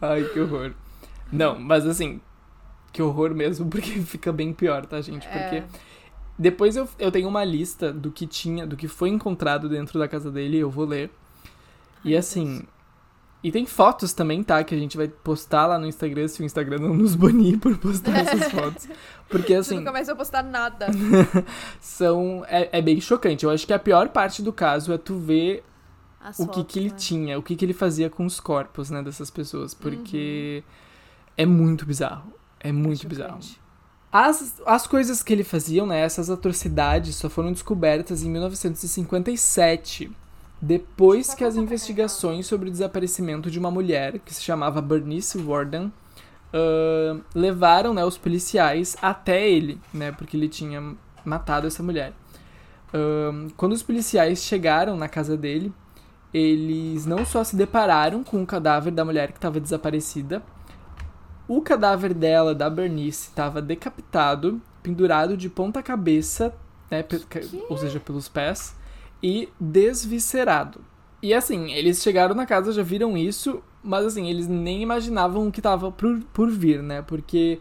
[0.00, 0.72] Ai, que horror.
[1.30, 2.20] Não, mas assim,
[2.92, 5.26] que horror mesmo, porque fica bem pior, tá, gente?
[5.28, 5.64] Porque É.
[6.38, 10.08] depois eu, eu tenho uma lista do que tinha, do que foi encontrado dentro da
[10.08, 11.10] casa dele, eu vou ler.
[12.04, 12.64] Ai, E assim, Deus.
[13.44, 14.62] e tem fotos também, tá?
[14.64, 17.76] Que a gente vai postar lá no Instagram, se o Instagram não nos banir por
[17.78, 18.88] postar essas fotos.
[19.28, 20.86] Porque assim, nunca mais vai postar nada.
[21.80, 22.44] são.
[22.48, 23.44] É, é bem chocante.
[23.44, 25.62] Eu acho que a pior parte do caso é tu ver
[26.20, 26.96] As o que, fotos, que ele né?
[26.96, 30.72] tinha, o que, que ele fazia com os corpos, né, dessas pessoas, porque Uhum.
[31.36, 32.32] é muito bizarro.
[32.60, 33.40] É muito bizarro.
[34.12, 40.10] As, as coisas que ele fazia, né, essas atrocidades só foram descobertas em 1957,
[40.60, 45.38] depois que as pra investigações sobre o desaparecimento de uma mulher, que se chamava Bernice
[45.38, 45.92] Warden,
[46.52, 50.94] ahn, levaram, né, os policiais até ele, né, porque ele tinha
[51.24, 52.12] matado essa mulher.
[52.92, 55.72] Ahn, quando os policiais chegaram na casa dele,
[56.34, 60.42] eles não só se depararam com o cadáver da mulher que estava desaparecida,
[61.52, 66.54] o cadáver dela, da Bernice, estava decapitado, pendurado de ponta cabeça,
[66.88, 68.76] né, ca- ou seja, pelos pés,
[69.20, 70.80] e desviscerado.
[71.20, 75.52] E assim, eles chegaram na casa, já viram isso, mas assim, eles nem imaginavam o
[75.52, 77.02] que estava por, por vir, né?
[77.02, 77.58] Porque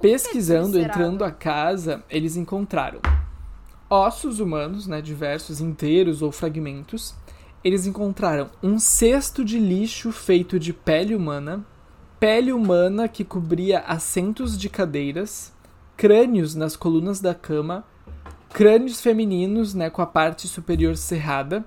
[0.00, 1.00] pesquisando, desviscerado?
[1.00, 3.00] entrando a casa, eles encontraram
[3.88, 7.14] ossos humanos, né, diversos, inteiros ou fragmentos.
[7.62, 11.64] Eles encontraram um cesto de lixo feito de pele humana,
[12.20, 15.52] pele humana que cobria assentos de cadeiras,
[15.96, 17.82] crânios nas colunas da cama,
[18.50, 21.64] crânios femininos, né, com a parte superior cerrada,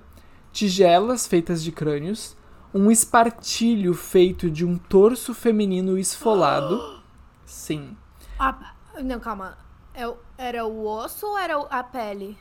[0.52, 2.36] tigelas feitas de crânios,
[2.72, 7.02] um espartilho feito de um torso feminino esfolado.
[7.44, 7.96] Sim.
[8.38, 9.58] Ah, não, calma.
[9.92, 12.38] É Era o osso ou era a pele?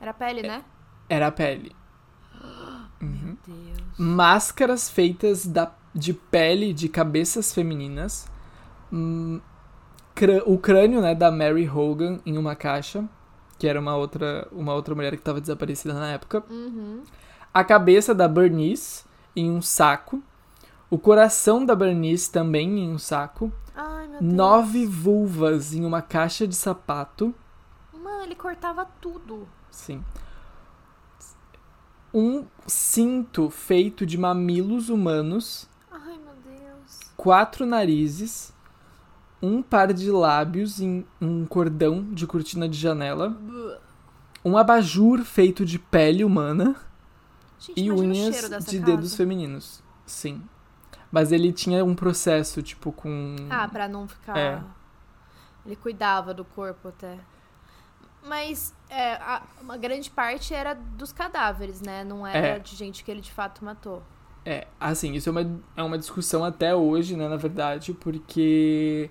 [0.00, 0.64] Era a pele, né?
[1.08, 1.74] Era a pele.
[3.02, 3.36] Uhum.
[3.44, 3.98] Deus.
[3.98, 8.26] Máscaras feitas da, de pele de cabeças femininas.
[8.92, 9.40] Hum,
[10.46, 13.04] o crânio, né, da Mary Hogan em uma caixa,
[13.58, 16.42] que era uma outra, uma outra mulher que estava desaparecida na época.
[16.50, 17.02] Uhum.
[17.52, 19.04] A cabeça da Bernice
[19.36, 20.22] em um saco.
[20.90, 23.52] O coração da Bernice também em um saco.
[23.74, 24.08] Ai.
[24.20, 27.34] Nove vulvas em uma caixa de sapato.
[27.92, 29.48] Mano, ele cortava tudo.
[29.70, 30.04] Sim.
[32.12, 35.68] Um cinto feito de mamilos humanos.
[37.22, 38.52] Quatro narizes.
[39.40, 43.36] Um par de lábios em um cordão de cortina de janela.
[44.44, 46.74] Um abajur feito de pele humana.
[47.60, 48.80] Gente, E unhas de casa.
[48.80, 49.80] dedos femininos.
[50.04, 50.42] Sim.
[51.12, 53.36] Mas ele tinha um processo, tipo, com.
[53.48, 54.36] Ah, pra não ficar.
[54.36, 54.60] É.
[55.64, 57.18] Ele cuidava do corpo até.
[58.26, 62.02] Mas é, a- uma grande parte era dos cadáveres, né?
[62.02, 62.58] Não era É.
[62.58, 64.02] de gente que ele de fato matou.
[64.44, 69.08] É, assim, isso é uma, é uma discussão até hoje, né, na verdade, porque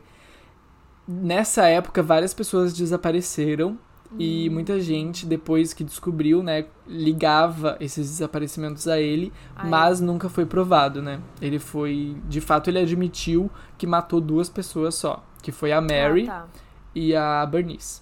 [1.07, 3.77] nessa época várias pessoas desapareceram
[4.19, 4.53] e Hum.
[4.53, 9.69] muita gente, depois que descobriu, né, ligava esses desaparecimentos a ele, Ai.
[9.69, 11.21] mas nunca foi provado, né?
[11.41, 16.27] Ele foi, de fato, ele admitiu que matou duas pessoas só, que foi a Mary
[16.29, 16.47] Ah, tá.
[16.93, 18.01] e a Bernice.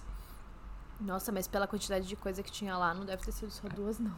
[1.00, 4.00] Nossa, mas pela quantidade de coisa que tinha lá, não deve ter sido só duas,
[4.00, 4.10] não.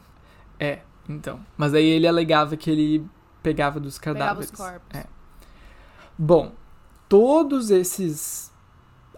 [0.58, 1.40] É, então.
[1.57, 3.07] Mas aí ele alegava que ele
[3.42, 4.50] pegava dos Pegava os cadáveres.
[4.50, 4.98] corpos.
[4.98, 5.07] É.
[6.16, 6.53] Bom,
[7.09, 8.53] todos esses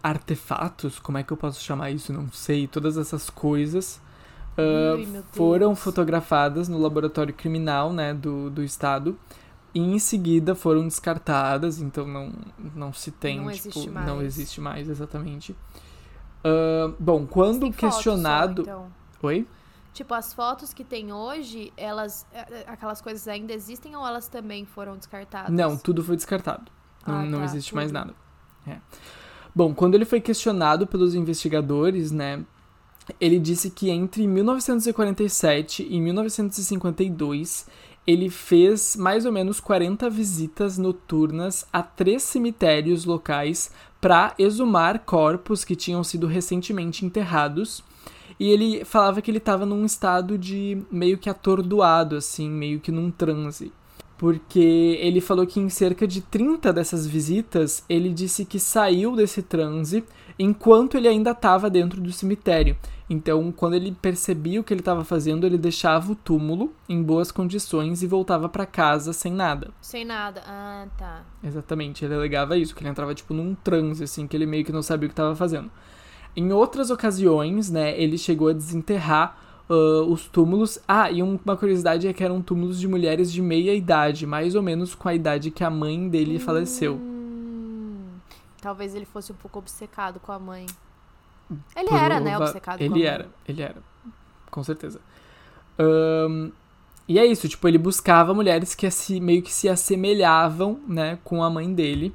[0.02, 2.12] artefatos, como é que eu posso chamar isso?
[2.12, 2.66] Não sei.
[2.66, 4.00] Todas essas coisas
[4.56, 9.18] Ui, meu foram fotografadas no laboratório criminal, né, do, do estado.
[9.74, 12.32] E em seguida foram descartadas, então não,
[12.76, 14.20] não se tem, Não tipo, existe não mais.
[14.26, 15.56] existe mais exatamente.
[16.44, 18.64] Ah, bom, quando questionado.
[18.64, 18.86] Só, então.
[19.22, 19.46] Oi?
[19.94, 22.26] Tipo, as fotos que tem hoje, elas.
[22.32, 25.50] é, é, Aquelas coisas ainda existem ou elas também foram descartadas?
[25.50, 26.70] Não, tudo foi descartado.
[27.06, 27.94] Não, Ah, não tá, existe mais tudo.
[27.94, 28.14] nada.
[28.66, 28.78] É.
[29.54, 32.44] Bom, quando ele foi questionado pelos investigadores, né,
[33.20, 37.66] ele disse que entre 1947 e 1952
[38.06, 43.70] ele fez mais ou menos 40 visitas noturnas a três cemitérios locais
[44.00, 47.82] para exumar corpos que tinham sido recentemente enterrados.
[48.38, 52.90] E ele falava que ele estava num estado de meio que atordoado, assim, meio que
[52.90, 53.72] num transe
[54.16, 59.42] porque ele falou que em cerca de 30 dessas visitas ele disse que saiu desse
[59.42, 60.04] transe
[60.38, 62.76] enquanto ele ainda estava dentro do cemitério.
[63.08, 67.30] Então, quando ele percebia o que ele estava fazendo, ele deixava o túmulo em boas
[67.30, 69.70] condições e voltava para casa sem nada.
[69.82, 70.42] Sem nada.
[70.46, 71.22] Ah, tá.
[71.42, 74.72] Exatamente, ele alegava isso, que ele entrava tipo num transe assim, que ele meio que
[74.72, 75.70] não sabia o que estava fazendo.
[76.36, 80.78] Em outras ocasiões, né, ele chegou a desenterrar ah, os túmulos.
[80.86, 84.54] Ah, e um- uma curiosidade é que eram túmulos de mulheres de meia idade, mais
[84.54, 86.94] ou menos com a idade que a mãe dele faleceu.
[86.96, 88.04] Hum,
[88.60, 90.66] talvez ele fosse um pouco obcecado com a mãe.
[91.76, 92.36] Ele Prova- era, né?
[92.38, 93.02] Obcecado com a Ele mãe.
[93.04, 93.76] era, ele era.
[94.50, 95.00] Com certeza.
[95.78, 96.50] Ahn,
[97.08, 101.42] e é isso, tipo, ele buscava mulheres que se, meio que se assemelhavam, né, com
[101.42, 102.14] a mãe dele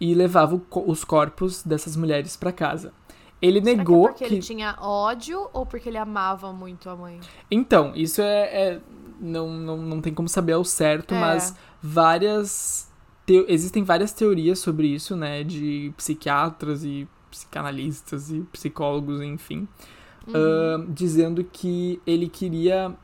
[0.00, 2.92] e levava os corpos dessas mulheres pra casa.
[3.42, 6.96] Ele Será que é negou porque ele tinha ódio ou porque ele amava muito a
[6.96, 7.18] mãe?
[7.50, 8.42] Então, isso é.
[8.74, 8.80] é-
[9.20, 11.20] não, não, não tem como saber ao certo, É.
[11.20, 12.90] mas várias.
[13.26, 15.42] teo- existem várias teorias sobre isso, né?
[15.44, 19.66] De psiquiatras e psicanalistas e psicólogos, enfim.
[20.26, 20.34] Uhum.
[20.34, 22.94] ahn, dizendo que ele queria.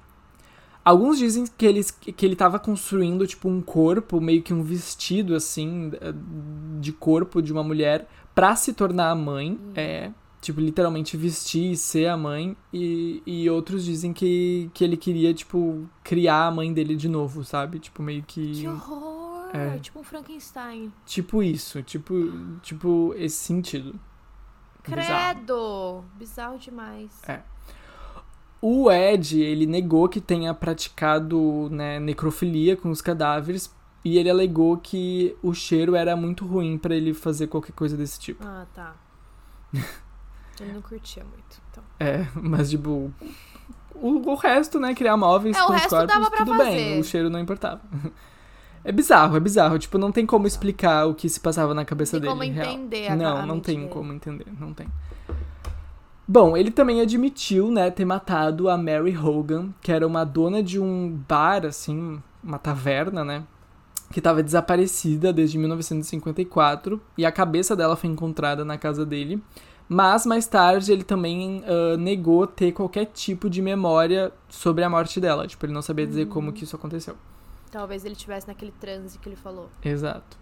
[0.85, 5.35] Alguns dizem que ele, que ele tava construindo, tipo, um corpo, meio que um vestido,
[5.35, 5.91] assim,
[6.81, 9.59] de corpo de uma mulher pra se tornar a mãe.
[9.75, 10.11] É.
[10.47, 12.57] Tipo, literalmente vestir e ser a mãe.
[12.73, 17.43] E, e outros dizem que, que ele queria, tipo, criar a mãe dele de novo,
[17.43, 17.81] sabe?
[17.81, 18.61] Tipo, meio que.
[18.61, 19.51] Que horror!
[19.53, 19.77] É.
[19.79, 20.93] Tipo um Frankenstein.
[21.05, 21.83] Tipo isso.
[21.83, 22.15] Tipo,
[22.63, 23.99] tipo esse sentido.
[24.87, 25.35] Bizarro.
[25.35, 26.05] Credo!
[26.17, 27.11] Bizarro demais.
[27.27, 27.43] É.
[28.63, 33.75] O Ed, ele negou que tenha praticado né, necrofilia com os cadáveres
[34.05, 38.21] e ele alegou que o cheiro era muito ruim pra ele fazer qualquer coisa desse
[38.21, 38.47] tipo.
[38.47, 38.95] Ah, tá.
[40.61, 41.61] Ele não curtia muito.
[41.71, 41.85] Então.
[42.01, 43.13] É, mas tipo,
[43.95, 46.57] o, o resto, né, criar móveis É, o com os resto corpos, dava pra tudo
[46.57, 46.71] fazer.
[46.71, 47.81] bem, o cheiro não importava.
[48.85, 52.13] É bizarro, é bizarro, tipo, não tem como explicar o que se passava na cabeça
[52.13, 52.67] tem dele, como real.
[52.73, 53.91] entender a- Não, não tem dele.
[53.91, 54.87] como entender, não tem.
[56.29, 60.79] Bom, ele também admitiu, né, ter matado a Mary Hogan, que era uma dona de
[60.81, 63.45] um bar, assim, uma taverna, né,
[64.13, 69.43] que estava desaparecida desde 1954, e a cabeça dela foi encontrada na casa dele,
[69.89, 75.21] Mas mais tarde ele também uh, negou ter qualquer tipo de memória sobre a morte
[75.21, 75.47] dela.
[75.47, 77.17] Tipo, ele não sabia dizer como que isso aconteceu.
[77.71, 79.69] Talvez ele tivesse naquele transe que ele falou.
[79.85, 80.37] Exato.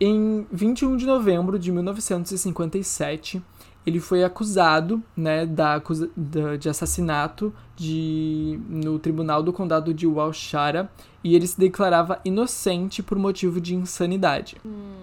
[0.00, 3.40] Em 21 de novembro de 1957,
[3.86, 5.80] ele foi acusado né, da,
[6.16, 10.90] da, de assassinato de, no tribunal do condado de Walshara
[11.22, 14.56] e ele se declarava inocente por motivo de insanidade.
[14.64, 14.94] Hum.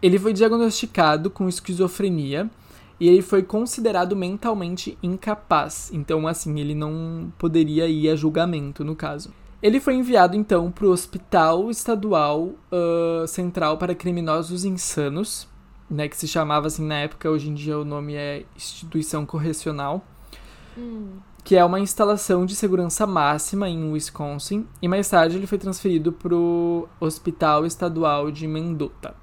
[0.00, 2.48] Ele foi diagnosticado com esquizofrenia
[3.00, 5.90] e ele foi considerado mentalmente incapaz.
[5.92, 9.32] Então, assim, ele não poderia ir a julgamento no caso.
[9.62, 15.48] Ele foi enviado então para o Hospital Estadual uh, Central para Criminosos Insanos,
[15.88, 20.04] né, que se chamava assim na época, hoje em dia o nome é Instituição Correcional,
[20.78, 21.18] hum.
[21.42, 26.12] que é uma instalação de segurança máxima em Wisconsin, e mais tarde ele foi transferido
[26.12, 29.14] para o Hospital Estadual de Mendota.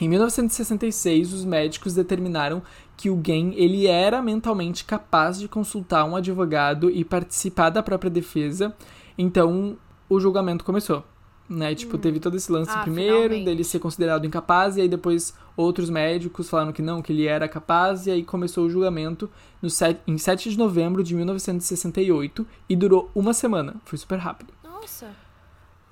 [0.00, 2.62] Em 1966, os médicos determinaram
[3.00, 8.10] que o Gain ele era mentalmente capaz de consultar um advogado e participar da própria
[8.10, 8.74] defesa
[9.18, 9.76] então,
[10.08, 11.04] o julgamento começou.
[11.48, 11.74] Né?
[11.74, 12.00] Tipo, Hum.
[12.00, 13.44] teve todo esse lance Ah, primeiro, finalmente.
[13.44, 17.48] dele ser considerado incapaz, e aí depois outros médicos falaram que não, que ele era
[17.48, 19.28] capaz, e aí começou o julgamento
[19.60, 23.74] no set, em 7 de novembro de 1968 e durou uma semana.
[23.84, 24.52] Foi super rápido.
[24.62, 25.08] Nossa.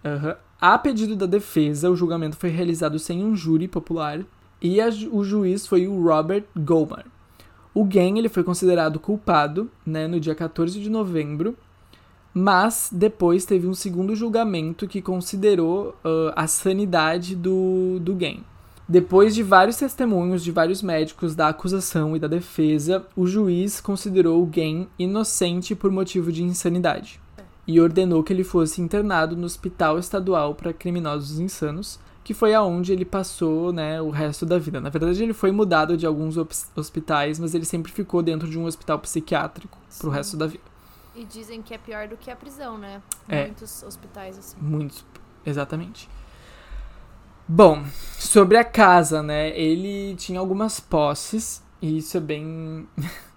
[0.04, 0.36] Aham.
[0.60, 4.24] A pedido da defesa, o julgamento foi realizado sem um júri popular
[4.60, 7.04] e a o juiz foi o Robert Goldman.
[7.74, 11.56] O Gang ele foi considerado culpado né, no dia 14 de novembro,
[12.34, 18.42] mas depois teve um segundo julgamento que considerou ah, a sanidade do, do Gang.
[18.88, 24.42] Depois de vários testemunhos de vários médicos da acusação e da defesa, o juiz considerou
[24.42, 27.20] o Gang inocente por motivo de insanidade
[27.68, 32.92] e ordenou que ele fosse internado no Hospital Estadual para Criminosos Insanos, que foi aonde
[32.92, 34.82] ele passou, né, o resto da vida.
[34.82, 38.58] Na verdade, ele foi mudado de alguns hos- hospitais, mas ele sempre ficou dentro de
[38.58, 40.14] um hospital psiquiátrico pro Sim.
[40.14, 40.62] resto da vida.
[41.16, 43.00] E dizem que é pior do que a prisão, né?
[43.26, 43.46] É.
[43.46, 44.58] Muitos hospitais assim.
[44.60, 45.06] Muitos,
[45.46, 46.06] exatamente.
[47.48, 47.82] Bom,
[48.18, 49.58] sobre a casa, né?
[49.58, 52.86] Ele tinha algumas posses e isso é bem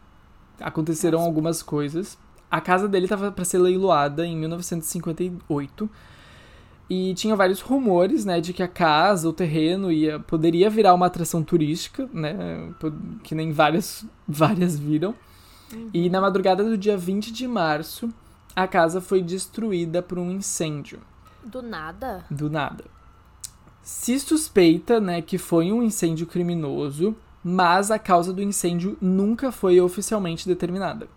[0.59, 2.17] aconteceram algumas coisas.
[2.51, 5.89] A casa dele estava para ser leiloada em 1958
[6.93, 11.05] e tinha vários rumores, né, de que a casa, o terreno ia poderia virar uma
[11.05, 12.69] atração turística, né,
[13.23, 15.15] que nem várias várias viram.
[15.93, 18.09] E na madrugada do dia 20 de março,
[18.53, 20.99] a casa foi destruída por um incêndio
[21.45, 22.25] Do nada?
[22.29, 22.83] do nada.
[23.81, 29.79] Se suspeita, né, que foi um incêndio criminoso, mas a causa do incêndio nunca foi
[29.79, 31.07] oficialmente determinada.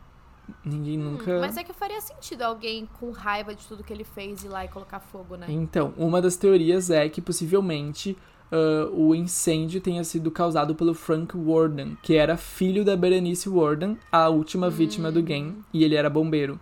[0.64, 1.30] Ninguém nunca.
[1.30, 4.48] Hum, mas é que faria sentido alguém com raiva de tudo que ele fez ir
[4.48, 5.46] lá e colocar fogo, né?
[5.48, 8.16] Então, uma das teorias é que possivelmente
[8.54, 13.98] ah, o incêndio tenha sido causado pelo Frank Warden, que era filho da Berenice Warden,
[14.12, 16.58] a última vítima do gang, e ele era bombeiro.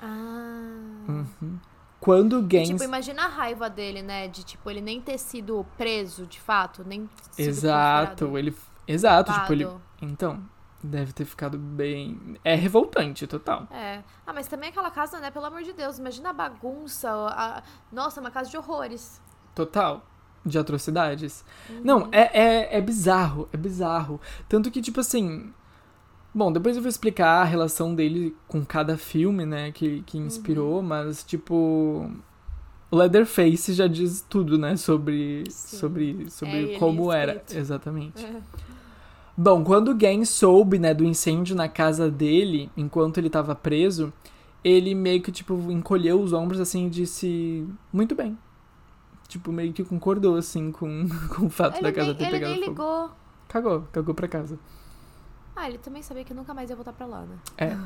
[0.00, 0.76] Ah.
[1.08, 1.58] Uhum.
[2.00, 2.66] Quando o gang.
[2.66, 4.28] Tipo, imagina a raiva dele, né?
[4.28, 8.54] De, tipo, ele nem ter sido preso, de fato, nem sido Exato, ele.
[8.86, 9.68] Exato, tipo, ele.
[10.00, 10.40] Então,
[10.82, 12.36] deve ter ficado bem.
[12.44, 13.66] É revoltante, total.
[13.70, 14.02] É.
[14.26, 15.30] Ah, mas também aquela casa, né?
[15.30, 17.10] Pelo amor de Deus, imagina a bagunça.
[17.10, 17.62] a-
[17.92, 19.20] Nossa, uma casa de horrores.
[19.54, 20.04] Total.
[20.46, 21.44] De atrocidades.
[21.68, 21.80] Uhum.
[21.84, 22.40] Não, é,
[22.72, 24.20] é, é bizarro, é bizarro.
[24.48, 25.52] Tanto que, tipo assim.
[26.32, 30.76] Bom, depois eu vou explicar a relação dele com cada filme, né, que, que inspirou,
[30.76, 30.82] Uhum.
[30.82, 32.10] mas, tipo.
[32.90, 35.76] Leatherface já diz tudo, né, sobre, Sim.
[35.76, 37.32] sobre, sobre É como era.
[37.34, 37.58] escrito.
[37.58, 38.24] Exatamente.
[38.24, 38.40] É.
[39.40, 44.12] Bom, quando o Gang soube, né, do incêndio na casa dele, enquanto ele tava preso,
[44.64, 48.36] ele meio que, tipo, encolheu os ombros, assim, e disse, muito bem.
[49.28, 52.32] Tipo, meio que concordou, assim, com, com o fato da Ele, casa nem, ter ele
[52.32, 52.70] pegado nem fogo.
[52.72, 53.10] ligou.
[53.46, 54.58] Cagou, cagou pra casa.
[55.54, 57.36] Ah, ele também sabia que nunca mais ia voltar pra lá, né?
[57.56, 57.76] É,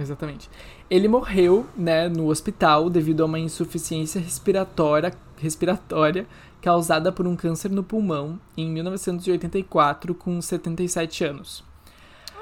[0.00, 0.50] exatamente.
[0.88, 6.26] Ele morreu, né, no hospital devido a uma insuficiência respiratória, respiratória
[6.62, 11.64] causada por um câncer no pulmão em 1984 com 77 anos.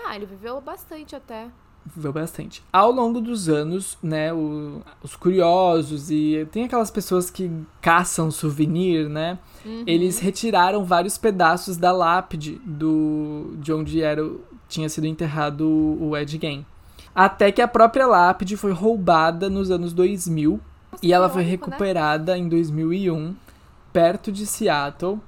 [0.06, 1.48] Ah, ele viveu bastante até.
[1.96, 2.62] Viveu bastante.
[2.72, 7.50] Ao longo dos anos, né, o- os curiosos e tem aquelas pessoas que
[7.80, 9.38] caçam souvenir, né?
[9.64, 9.84] Uhum.
[9.86, 14.22] Eles retiraram vários pedaços da lápide do de onde era
[14.68, 16.64] tinha sido enterrado o Ed Gein.
[17.14, 20.60] Até que a própria lápide foi roubada nos anos 2000
[20.92, 21.48] Nossa, e ela foi né?
[21.50, 23.34] recuperada em 2001
[23.93, 25.18] perto de Seattle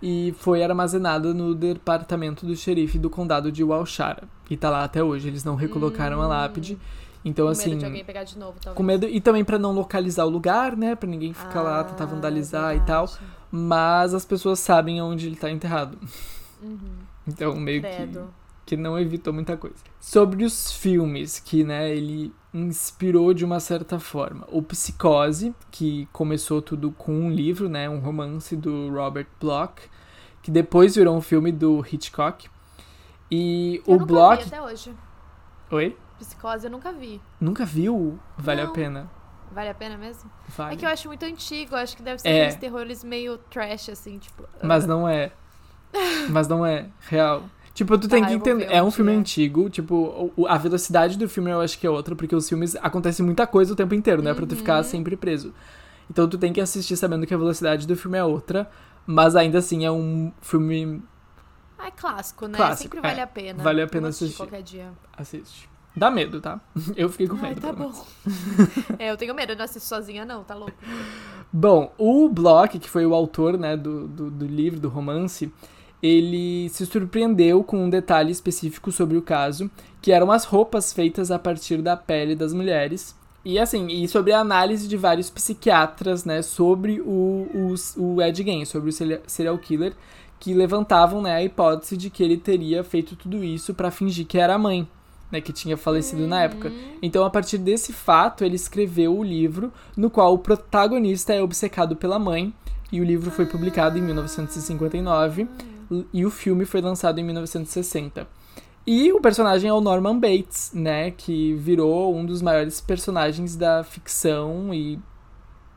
[0.00, 4.24] e foi armazenada no departamento do xerife do condado de Walshara.
[4.50, 6.28] E tá lá até hoje, eles não recolocaram a Hum.
[6.28, 6.78] lápide.
[7.24, 8.76] Então Com assim, medo de alguém pegar de novo, talvez.
[8.76, 11.84] com medo e também pra não localizar o lugar, né, Pra ninguém ficar lá Ah,
[11.84, 13.26] tentar vandalizar e tal, verdade.
[13.52, 15.96] mas as pessoas sabem onde ele tá enterrado.
[16.60, 16.78] Uhum.
[17.28, 18.20] Então meio Credo.
[18.20, 19.76] que que não evitou muita coisa.
[20.00, 24.46] Sobre os filmes que, né, ele inspirou de uma certa forma.
[24.50, 29.74] O Psicose, que começou tudo com um livro, né, um romance do Robert Bloch,
[30.42, 32.48] que depois virou um filme do Hitchcock.
[33.30, 34.42] E Eu o nunca Bloch.
[34.44, 34.94] vi até hoje.
[35.70, 35.96] Oi?
[36.18, 37.20] Psicose eu nunca vi.
[37.40, 38.18] Nunca viu?
[38.36, 38.72] Vale a Não.
[38.72, 39.10] pena.
[39.50, 40.30] Vale a pena mesmo?
[40.56, 40.74] Vale.
[40.74, 42.40] É que eu acho muito antigo, acho que deve ser É.
[42.42, 44.44] aqueles terrores meio trash, assim, tipo.
[44.62, 45.32] Mas não é.
[46.30, 47.42] Mas não é real.
[47.74, 48.66] Tipo, tu tem Tá, que entender.
[48.70, 49.20] É um um filme dia.
[49.20, 53.22] antigo, tipo, a velocidade do filme eu acho que é outra, porque os filmes acontece
[53.22, 54.34] muita coisa o tempo inteiro, né?
[54.34, 54.82] Pra tu ficar Uhum.
[54.84, 55.54] sempre preso.
[56.10, 58.68] Então tu tem que assistir sabendo que a velocidade do filme é outra,
[59.06, 61.02] mas ainda assim é um filme.
[61.78, 62.56] Ah, é clássico, né?
[62.56, 63.22] Clássico, Sempre vale é.
[63.22, 63.62] a pena.
[63.62, 64.36] Vale a pena assistir.
[64.36, 64.90] qualquer dia.
[65.16, 65.68] Assiste.
[65.96, 66.60] Dá medo, tá?
[66.96, 67.60] Eu fiquei com Ai, medo.
[67.62, 67.98] tá pelo menos.
[67.98, 68.06] bom.
[68.98, 70.72] é, eu tenho medo, eu não assisto sozinha, não, tá louco.
[71.52, 75.52] Bom, o Bloch, que foi o autor né, do, do, do livro, do romance,
[76.02, 81.30] ele se surpreendeu com um detalhe específico sobre o caso, que eram as roupas feitas
[81.30, 83.14] a partir da pele das mulheres.
[83.44, 88.42] E assim, e sobre a análise de vários psiquiatras, né, sobre o, o, o Ed
[88.42, 88.92] Gein, sobre o
[89.26, 89.94] serial- killer,
[90.40, 94.38] que levantavam, né, a hipótese de que ele teria feito tudo isso para fingir que
[94.38, 94.88] era a mãe,
[95.30, 96.72] né, que tinha falecido na época.
[97.00, 101.94] Então, a partir desse fato, ele escreveu o livro no qual o protagonista é obcecado
[101.94, 102.52] pela mãe,
[102.90, 105.48] e o livro foi publicado em 1959
[106.12, 108.26] e o filme foi lançado em 1960.
[108.86, 113.84] E o personagem é o Norman Bates, né, que virou um dos maiores personagens da
[113.84, 114.98] ficção e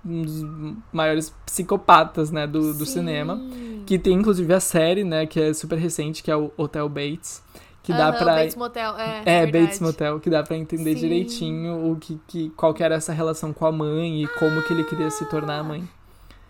[0.04, 0.44] um dos
[0.92, 2.94] maiores psicopatas, né, do, do Sim.
[2.94, 3.40] cinema.
[3.86, 7.44] Que tem inclusive a série, né, que é super recente, que é o Hotel Bates,
[7.84, 9.22] que dá Aham, pra Bates Motel, é.
[9.26, 9.66] é, verdade.
[9.66, 11.00] Bates Motel, que dá pra entender Sim.
[11.00, 14.74] direitinho o que, que qual que era essa relação com a mãe e como que
[14.74, 15.88] ele queria se tornar a mãe.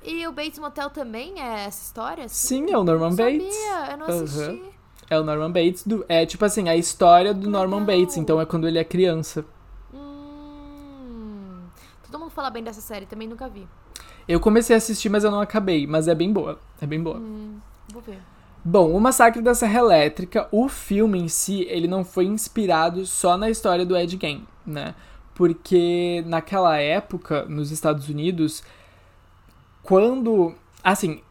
[0.06, 2.30] E o Bates Motel também é essa história?
[2.30, 3.56] Sim, é o Norman não Bates.
[3.56, 4.76] Sabia, eu não assisti.
[5.10, 8.00] É o Norman Bates do é tipo assim, a história do Norman Legal.
[8.00, 9.46] Bates, então é quando ele é criança.
[9.94, 11.62] Hum,
[12.04, 13.68] todo mundo fala bem dessa série, também nunca vi.
[14.28, 16.60] Eu comecei a assistir, mas eu não acabei, mas é bem boa.
[16.82, 17.18] É bem boa.
[17.18, 17.60] Hum,
[17.92, 18.20] vou ver.
[18.64, 23.38] Bom, o Massacre da Serra Elétrica, o filme em si, ele não foi inspirado só
[23.38, 24.96] na história do Ed Gein, né?
[25.36, 28.64] Porque naquela época, nos Estados Unidos,
[29.86, 30.54] quando.
[30.84, 31.22] Assim,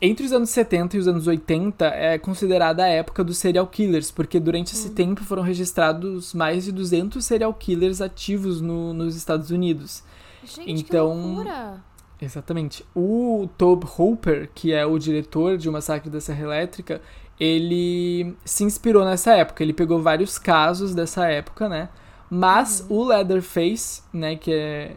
[0.00, 4.10] entre os anos 70 e os anos 80 é considerada a época dos serial killers,
[4.10, 9.50] porque durante esse tempo foram registrados mais de 200 serial killers ativos no- nos Estados
[9.50, 10.02] Unidos.
[10.44, 11.82] Gente, Então, que loucura.
[12.20, 12.84] Exatamente.
[12.94, 17.02] O Tobe Hooper, que é o diretor de O Massacre da Serra Elétrica,
[17.38, 19.62] ele se inspirou nessa época.
[19.62, 21.88] Ele pegou vários casos dessa época, né?
[22.30, 24.96] Mas o Leatherface, né, que é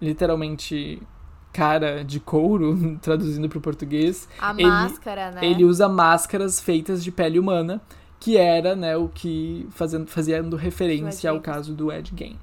[0.00, 1.00] literalmente
[1.60, 5.44] cara de couro, traduzindo para o português, A ele- máscara, né?
[5.44, 7.80] ele usa máscaras feitas de pele humana,
[8.18, 12.38] que era, né, o que fazendo, fazendo referência ao caso do Ed Gein.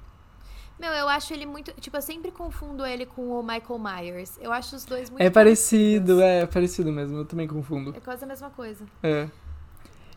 [0.79, 1.71] Meu, eu acho ele muito.
[1.81, 4.37] Tipo, eu sempre confundo ele com o Michael Myers.
[4.39, 6.21] Eu acho os dois muito É parecido, parecidos.
[6.21, 7.95] é parecido mesmo, eu também confundo.
[7.97, 8.85] É quase a mesma coisa.
[9.01, 9.27] É.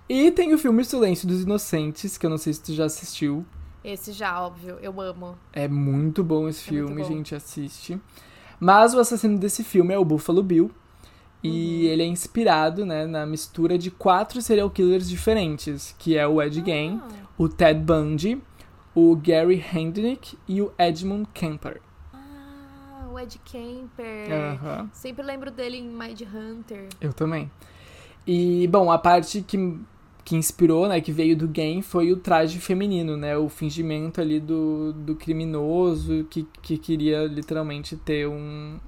[0.09, 3.47] E tem o filme Silêncio dos Inocentes, que eu não sei se tu já assistiu.
[3.83, 5.39] Esse já, óbvio, eu amo.
[5.55, 7.09] É muito bom esse É filme, bom.
[7.09, 7.99] gente, assiste.
[8.61, 10.71] Mas o assassino desse filme é o Buffalo Bill.
[11.43, 11.49] E
[11.87, 11.91] Uhum.
[11.93, 16.63] ele é inspirado, né, na mistura de quatro serial killers diferentes, que é o Ed
[16.63, 17.09] Gein, Ah,
[17.39, 18.39] o Ted Bundy,
[18.95, 21.81] o Gary Hendrick e o Edmund Kemper.
[22.13, 24.31] ah, o Ed Kemper.
[24.31, 24.91] Aham.
[24.93, 26.89] Sempre lembro dele em Mind Hunter.
[27.01, 27.51] Eu também.
[28.27, 29.57] E, bom, a parte que,
[30.25, 33.37] que inspirou, né, que veio do game foi o traje feminino, né?
[33.37, 38.79] O fingimento ali do, do criminoso que, que queria literalmente ter um.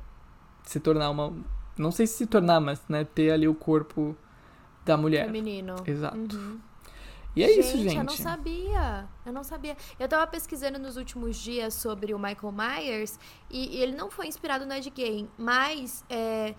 [0.65, 1.33] se tornar uma.
[1.77, 4.17] Não sei se se tornar, mas, né, ter ali o corpo
[4.85, 5.27] da mulher.
[5.27, 5.77] Feminino.
[5.87, 6.37] Exato.
[6.37, 6.59] Uhum.
[7.35, 7.97] E é isso, gente.
[7.97, 9.09] Eu não sabia.
[9.25, 9.77] Eu não sabia.
[9.99, 13.19] Eu tava pesquisando nos últimos dias sobre o Michael Myers
[13.51, 16.55] e, e ele não foi inspirado no Ed Gein, mas é,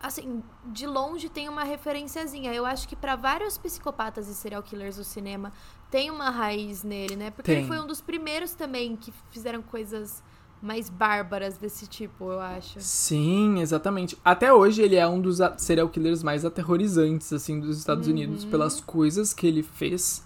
[0.00, 2.52] assim, de longe tem uma referenciazinha.
[2.52, 5.52] Eu acho que pra vários psicopatas e serial killers do cinema
[5.90, 7.30] tem uma raiz nele, né?
[7.30, 7.68] Porque ele Tem.
[7.68, 10.22] foi um dos primeiros também que fizeram coisas
[10.60, 12.80] mais bárbaras desse tipo, eu acho.
[12.80, 14.18] Sim, exatamente.
[14.24, 18.80] Até hoje ele é um dos serial killers mais aterrorizantes, assim, dos Estados Unidos, pelas
[18.80, 20.24] coisas que ele fez,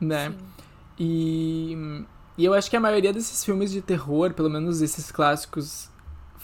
[0.00, 0.30] né?
[0.30, 0.36] Sim.
[0.98, 2.04] E,
[2.36, 5.88] e eu acho que a maioria desses filmes de terror, pelo menos esses clássicos,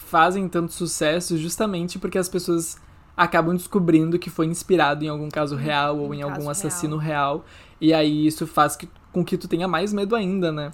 [0.09, 2.80] fazem tanto sucesso justamente porque as pessoas
[3.16, 6.52] acabam descobrindo que foi inspirado em algum caso real ou um em caso algum real.
[6.52, 7.44] assassino real.
[7.80, 10.72] E aí isso faz que, com que tu tenha mais medo ainda, né?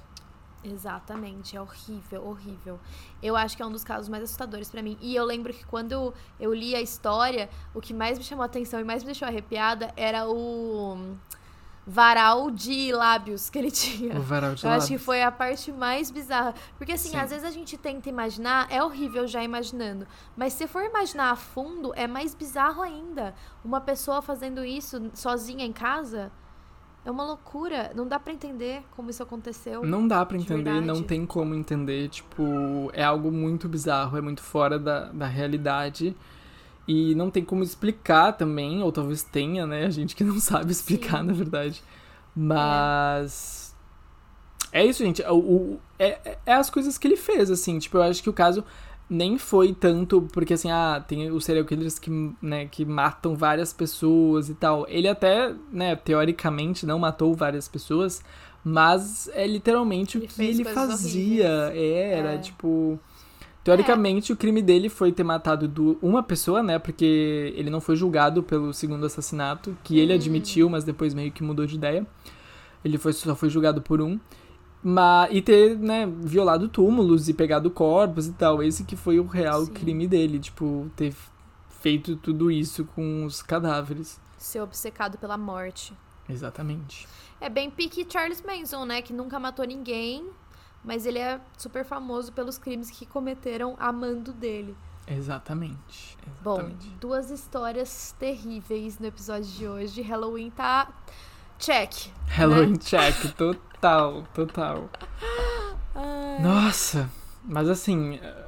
[0.62, 2.80] Exatamente, é horrível, horrível.
[3.22, 4.96] Eu acho que é um dos casos mais assustadores pra mim.
[5.00, 8.46] E eu lembro que quando eu li a história, o que mais me chamou a
[8.46, 11.16] atenção e mais me deixou arrepiada era o
[11.86, 14.16] varal de lábios que ele tinha.
[14.18, 15.02] O varal de Eu acho que lábios.
[15.04, 16.54] foi a parte mais bizarra.
[16.78, 17.16] Porque, assim, Sim.
[17.16, 20.06] às vezes a gente tenta imaginar, é horrível já imaginando.
[20.36, 23.34] Mas se for imaginar a fundo, é mais bizarro ainda.
[23.64, 26.32] Uma pessoa fazendo isso sozinha em casa
[27.04, 27.92] é uma loucura.
[27.94, 29.84] Não dá pra entender como isso aconteceu.
[29.84, 32.08] Não dá pra De entender, não tem como entender.
[32.08, 36.16] Tipo, é algo muito bizarro, é muito fora da, da realidade.
[36.86, 39.86] E não tem como explicar também, ou talvez tenha, né?
[39.86, 41.26] A gente que não sabe explicar, Sim.
[41.28, 41.82] na verdade.
[42.36, 43.74] Mas.
[44.72, 45.22] É isso, gente.
[45.22, 47.78] O, o- é, é- é as coisas que ele fez, assim.
[47.78, 48.64] Tipo, eu acho que o caso
[49.08, 52.10] nem foi tanto porque, assim, ah, tem os serial killers que,
[52.42, 54.86] né, que matam várias pessoas e tal.
[54.88, 58.22] Ele até, né, teoricamente não matou várias pessoas,
[58.64, 61.46] mas é literalmente Ele o que ele fazia.
[61.74, 62.38] Era, É.
[62.38, 62.98] tipo.
[63.64, 66.78] Teoricamente, o crime dele foi ter matado du- uma pessoa, né?
[66.78, 70.16] Porque ele não foi julgado pelo segundo assassinato, que ele Hum.
[70.16, 72.06] admitiu, mas depois meio que mudou de ideia.
[72.84, 74.20] Ele foi, só foi julgado por um.
[74.82, 78.62] Mas, e ter, né, violado túmulos e pegado corpos e tal.
[78.62, 79.72] Esse que foi o real Sim.
[79.72, 81.14] crime dele, tipo, ter
[81.80, 84.20] feito tudo isso com os cadáveres.
[84.36, 85.94] Ser obcecado pela morte.
[86.28, 87.08] Exatamente.
[87.40, 89.00] É bem pique Charles Manson, né?
[89.00, 90.24] Que nunca matou ninguém,
[90.84, 94.76] mas ele é super famoso pelos crimes que cometeram amando dele.
[95.06, 96.16] Exatamente.
[96.42, 96.88] Bom, Exatamente.
[97.00, 100.00] duas histórias terríveis no episódio de hoje.
[100.02, 100.88] Halloween tá
[101.58, 101.92] check.
[102.28, 104.88] Halloween check, total, total.
[105.94, 107.08] Ai, Nossa,
[107.44, 108.18] mas assim.
[108.22, 108.44] eh,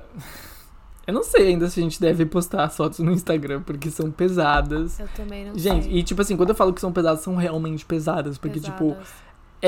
[1.06, 4.10] Eu não sei ainda se a gente deve postar as fotos no Instagram, porque são
[4.10, 4.98] pesadas.
[4.98, 5.92] eu também não Gente, sei.
[5.98, 8.38] e tipo assim, quando eu falo que são pesadas, são realmente pesadas.
[8.38, 9.08] Porque, tipo, Pesadas.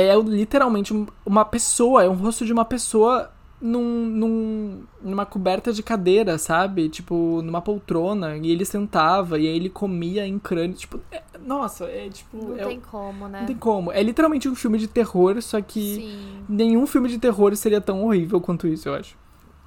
[0.07, 3.31] É literalmente um- uma pessoa, é um rosto de uma pessoa
[3.61, 6.89] num, num, numa coberta de cadeira, sabe?
[6.89, 8.37] Tipo, numa poltrona.
[8.37, 10.77] E ele sentava, e aí ele comia em crânio.
[10.77, 12.37] Tipo, é- nossa, é tipo.
[12.37, 13.41] Não é- tem como, né?
[13.41, 13.91] não tem como.
[13.91, 16.45] É literalmente um filme de terror, só que Sim.
[16.49, 19.17] nenhum filme de terror seria tão horrível quanto isso, eu acho.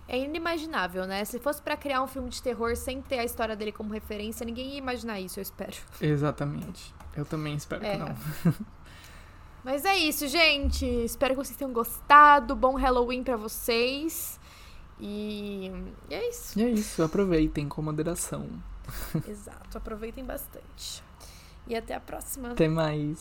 [0.08, 1.24] É inimaginável, né?
[1.24, 4.45] Se fosse pra criar um filme de terror sem ter a história dele como referência,
[4.45, 5.72] ninguém ia imaginar isso, eu espero.
[6.02, 6.94] Exatamente.
[7.16, 7.91] Eu também espero É.
[7.91, 8.08] que não.
[9.64, 10.86] Mas é isso, gente.
[10.86, 12.56] Espero que vocês tenham gostado.
[12.56, 14.40] Bom Halloween pra vocês.
[15.00, 15.72] E
[16.10, 16.60] e é isso.
[16.60, 18.48] E é isso, aproveitem com moderação.
[19.28, 19.78] Exato.
[19.78, 21.04] Aproveitem bastante.
[21.68, 22.52] E até a próxima.
[22.52, 23.20] Até mais.